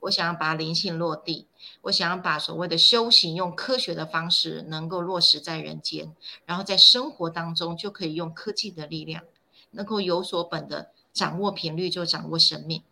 [0.00, 1.46] 我想要把灵性落地，
[1.82, 6.14] 我想要把所谓的修行用科学的方式能够落实在人间，
[6.46, 9.24] 然后在生活当中就可以用科技的力量，
[9.72, 12.82] 能够有所本的掌握频率，就掌握生命。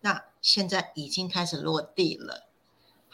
[0.00, 2.43] 那现在已经开始落地了。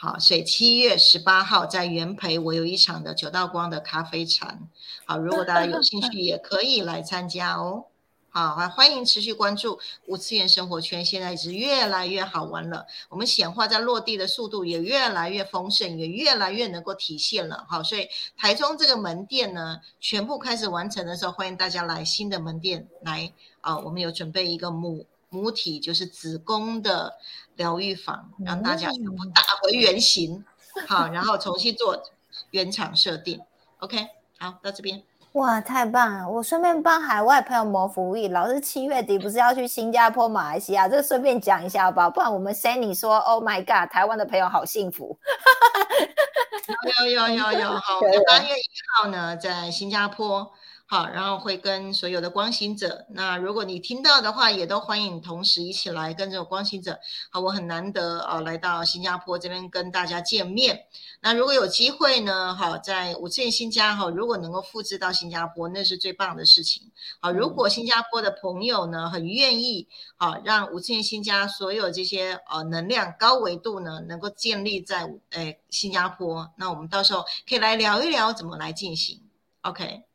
[0.03, 4.67] 好，所以七月十八号在元培，我有一场的九道光的咖啡禅。
[5.05, 7.85] 好，如果大家有兴趣，也可以来参加哦。
[8.31, 12.87] 好，欢迎持续关注五次元生活圈，现在是越来越好玩了。
[13.11, 17.67] 我们显化在落地的速度也越来越丰盛，也越来越能够体现了。
[17.69, 23.31] 好，所以台中这个门店呢，全部开始完成的时候，欢迎大家来新的门店来
[23.61, 23.77] 啊。
[23.81, 27.13] 我们有准备一个母母体，就是子宫的
[27.61, 30.43] 疗愈房，让大家全部打回原形。
[30.89, 32.03] 好，然后重新做
[32.53, 33.39] 原厂设定。
[33.81, 34.09] OK，
[34.39, 35.03] 好，到这边。
[35.33, 36.27] 哇，太棒了！
[36.27, 38.29] 我顺便帮海外朋友谋福利。
[38.29, 40.89] 老师七月底不是要去新加坡、马来西亚？
[40.89, 45.19] 这个顺便讲一下吧，不然我们 Sunny 说，Oh my God，台湾的朋友好幸福。
[46.99, 50.51] 有有有有，好， 八月一号呢，在新加坡，
[50.91, 53.07] 好，然后会跟所有的光行者。
[53.11, 56.99] 那如果你听到的话，也都欢迎同时一起来跟这个光行者。
[57.31, 60.87] 好，我很难得啊，来到新加坡这边跟大家见面。
[61.21, 66.91] 那如果有机会呢，好，在五次元新家哈，如果能够复制到新加坡，那是最棒的事情。
[67.21, 69.87] 好，如果新加坡的朋友呢很愿意，
[70.17, 79.23] 好，让五次元新家所有这些呃能量高维度呢能够建立在诶新加坡，那我们到时候可以来聊一聊怎么来进行。
[79.63, 80.10] OK。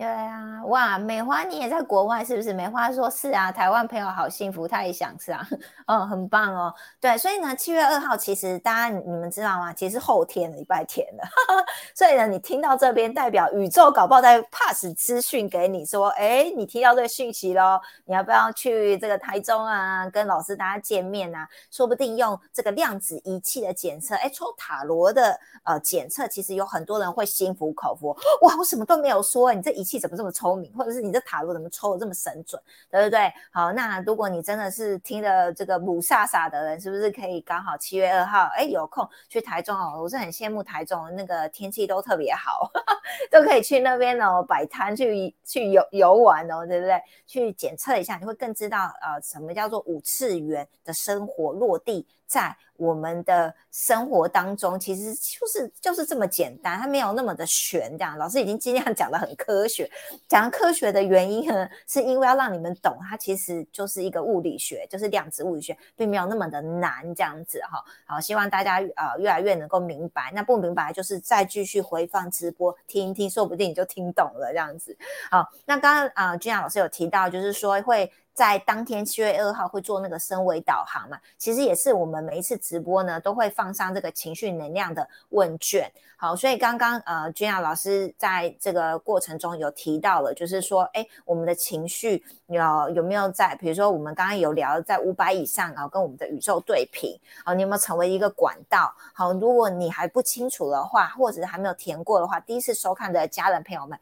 [0.00, 2.54] 对啊，哇，美花你也在国外是不是？
[2.54, 5.46] 美花说是啊，台湾朋友好幸福，他也想是啊，
[5.88, 6.74] 嗯，很棒哦。
[6.98, 9.74] 对，所以呢，七月二号其实大家你们知道吗？
[9.74, 11.24] 其实后天礼拜天了，
[11.94, 21.46] 所以呢，你听到这边代表宇宙搞不好在 pass 资讯给你说，哎，你听到这个讯息喽，你要不要去这个台中啊，跟老师大家见面啊？
[21.70, 28.16] 说不定用这个量子仪器的检测，哎，抽塔罗的呃检测，其实有很多人会心服口服。
[28.40, 29.89] 哇，我什么都没有说，你这仪。
[29.90, 33.32] 气怎么这么聪明，或者是你这塔罗怎么抽的这么神准，对不对？
[33.50, 40.00] 好，那如果你真的是听了这个母萨萨的人，是不是可以刚好七月二号，哎，有空去台中哦？
[40.00, 42.70] 我是很羡慕台中那个天气都特别好，
[43.30, 47.02] 都可以去那边哦摆摊去去游游玩哦，对不对？
[47.26, 52.56] 去检测一下，你会更知道呃什么叫做五次元的生活落地在。
[52.80, 57.94] 我们的生活当中其实就是就是这么简单，它没有那么的玄。
[57.98, 59.86] 这样老师已经尽量讲的很科学，
[60.26, 67.14] 讲科学的原因呢，是因为要让你们懂，它其实就是一个物理学，就是量子物理学，并没有那么的难。
[67.14, 70.32] 这样子哈，好，希望大家呃越来越能够明白。
[70.34, 74.48] 那不明白就是再继续回放直播听一听，说不定你就听懂了。
[74.52, 74.96] 这样子
[75.30, 78.10] 好，那刚刚啊，君雅老师有提到，就是说会。
[78.32, 81.18] 在当天七月二号会做那个升维导航嘛？
[81.36, 85.90] 其实也是我们每一次直播呢，都会放上这个情绪能量的问卷。
[86.16, 93.56] 好，所以刚刚呃，君雅老师在这个过程中有提到了，就是说，哎，我们的情绪有有没有在？
[93.56, 97.18] 比如说我们刚刚有聊在五百以上啊，跟我们的宇宙对平。
[97.42, 98.94] 好，你有没有成为一个管道？
[99.14, 103.98] 好，如果你还不清楚的话，或者还没有填过的话，第一次收看的家人朋友们。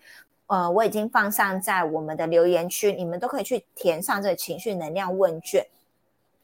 [0.49, 5.67] 呃，我已经放上在我们的留言区，你们都可以去填上这个情绪能量问卷，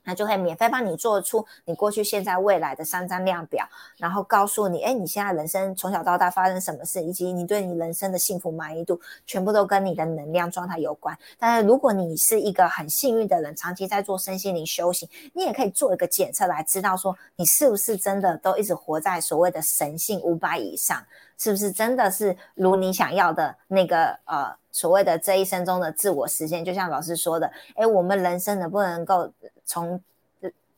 [0.05, 11.17] 那就会免费帮你做出你过去、现在、未来的三张量表，然后告诉你，哎，你现在人生从小到大发生什么事，以及你对你人生的幸福满意度，全部都跟你的能量状态有关。
[11.39, 21.03] 但是如果你是一个很幸运的人，长期在做身心灵修行，你也可以做一个检测来知道说，你是不是真的都一直活在所谓的神性五百以上。
[21.37, 26.65] 是不是真的是如你想要的那个呃所谓的这一生中的自我实现？
[26.65, 29.31] 就像老师说的，哎，我们人生能不能够
[29.65, 30.01] 从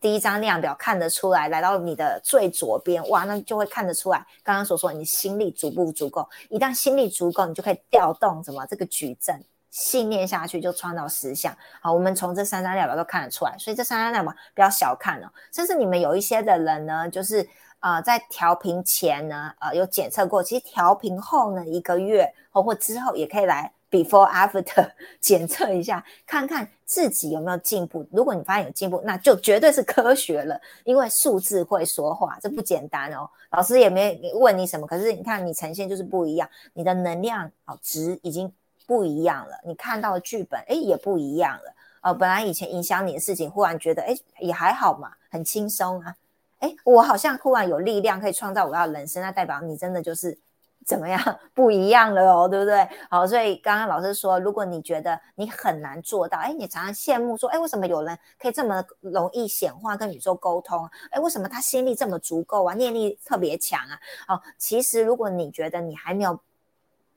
[0.01, 4.25] 第一张量表看得出来，来到你的最左边，哇，那就会看得出来。
[4.43, 6.29] 刚刚所说，你心力足不足够？
[6.49, 11.57] 一旦心力足够，你就可以调动什么这个矩阵，信念下去就创造实相。
[11.81, 15.29] 好，我们从这三张量表都看得出来，所以这三张量表不要小看哦。
[15.53, 17.49] 甚至你们有一些的人呢，就是。
[17.81, 20.43] 啊，在调频前呢，呃，有检测过。
[20.43, 28.05] 其实调频后呢，一个月或或之后也可以来 before after 检测一下，看看自己有没有进步。
[28.11, 33.29] 如果你发现有进步，那就绝对是科学了，因为数字会说话，这不简单哦。
[33.51, 38.53] 老师也没问你什么，可是你看你呈现就是不一样，你的能量哦值已经
[38.87, 41.75] 不一样了，你看到的剧本哎也不一样了。
[42.01, 46.15] 呃，本来以前影响你的事情，忽然觉得哎也还好嘛，很轻松啊。
[46.59, 50.37] 哎，我好像忽然有力量可以创造我要人生，那代表你真的就是
[50.85, 51.21] 怎么样
[51.53, 52.89] 不一样了哦，对不对？
[53.11, 60.89] 好，所以刚刚老师说，如果你觉得你很难做到，哎，你常常羡慕说，哎，为什么有人可以这么容易显化跟宇宙沟通？
[61.11, 63.99] 哎，为什么他心力这么足够啊，念力特别强啊？
[64.29, 66.39] 哦，其实如果你觉得你还没有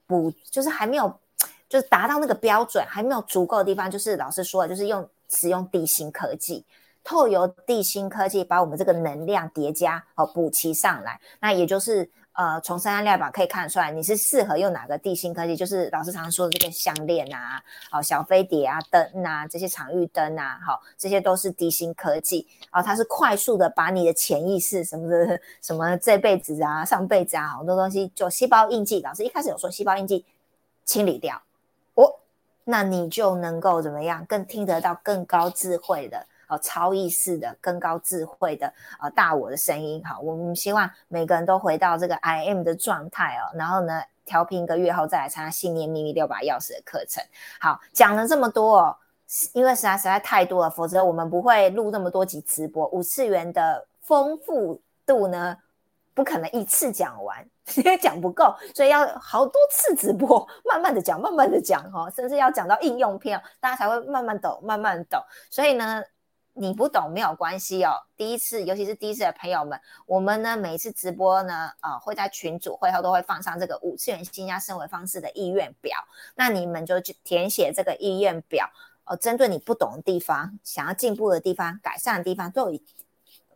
[0.08, 1.14] 补，就是还没有
[1.70, 6.66] 就是达到那个标准，还没有足够的地方，就是老师说的，就是用使用地心科技。
[7.10, 17.60] 透由地心科技把我们这个能量叠加哦补齐上来，那也就是呃从三张量表可以看出来，你是适合用哪个地心科技，就是老师常说的这个项链啊，
[17.92, 30.24] 哦小飞碟啊灯啊这些场域灯啊，好这些都是地心科技啊，它是快速的把你的潜意识什么的什么这辈子啊上辈子啊好多东西就细胞印记，老师一开始有说细胞印记
[30.86, 31.42] 清理掉，
[31.96, 32.14] 哦，
[32.66, 36.24] 那你就能够怎么样更听得到更高智慧的。
[36.50, 40.04] 哦，超意识的、更高智慧的啊，大我的声音。
[40.06, 43.56] 好，我们希望每个人都回到这个 I M 的状态哦。
[43.56, 47.24] 然后呢，调频一个月后再来参加信念秘密六把钥匙的课程。
[47.60, 48.98] 好，讲了这么多哦，
[49.54, 52.88] 因为实在实在太多了，否则我们不会录这么多集直播。
[52.88, 55.56] 五次元的丰富度呢，
[56.16, 57.48] 不可能一次讲完，
[57.78, 65.22] 因为讲不够，所以要好多次直播，慢慢的讲，慢慢的讲哈，甚至要讲到应用篇，大家才会慢慢懂，慢慢懂。
[65.52, 66.04] 所以呢，
[66.54, 67.92] 你不懂没有关系哦。
[68.18, 75.98] 第一次，尤其是第一次的朋友们，我们呢每一次直播呢，呃，会在群组会后都会放上这个五次元新家生活方式的意愿表，
[76.36, 78.70] 那你们就去填写这个意愿表，
[79.06, 82.80] 呃，针对你不懂的地方、想要进步的地方、改善的地方，都有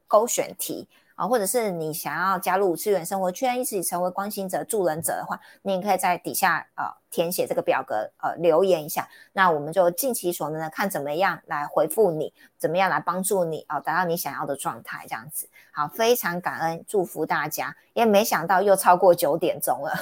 [0.07, 0.87] 勾选题。
[1.15, 15.47] 啊，或者是你想要加入五次元生活圈，一起成为关心者、助人者的话，你也可以在底下呃填写这个表格，呃留言一下，那我们就尽其所能的看怎么样来回复你，怎么样来帮助你啊，达到你想要的状态，这样子。
[15.72, 17.76] 好，非常感恩，祝福大家。
[17.93, 19.93] 也没想到又超过九点钟了，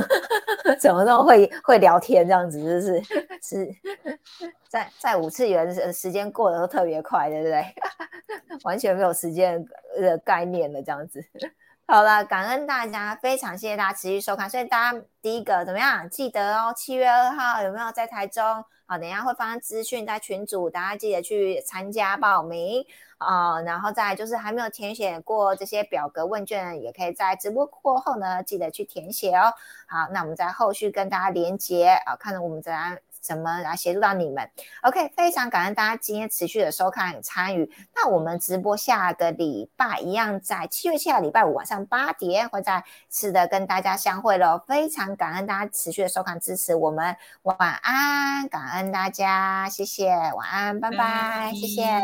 [0.80, 3.02] 怎么这么会会聊天这样子，就是
[3.42, 3.76] 是
[4.66, 7.62] 在在五次元时间过得都特别快，对不对？
[8.64, 9.62] 完全没有时间
[10.00, 11.22] 的概念了，这样子。
[11.90, 14.48] 好了，感恩大家，非常谢谢大家持续收看。
[14.48, 16.08] 所以大家第一个怎么样？
[16.08, 18.64] 记得哦，七月二号有没有在台中？
[18.86, 22.86] 好，等一下会发资讯在群组，大家记得去参加报名
[23.18, 23.60] 啊。
[23.62, 29.52] 然后再就是还没有填写过这些表格问卷，也可以在直播过后呢，记得去填写哦。
[29.88, 32.96] 好，那我们在后续跟大家连接啊，看到我们怎样。
[33.20, 34.48] 怎么来协助到你们
[34.82, 37.70] ？OK，非常感恩大家今天持续的收看与参与。
[37.94, 44.62] 那我们直播下个礼拜一样，在七月七号礼拜五晚上八点会再次的跟大家相会喽。
[44.66, 52.00] 非常感恩大家持续的收看支持我们，晚安，感恩大家，谢谢，晚安，拜拜，谢谢。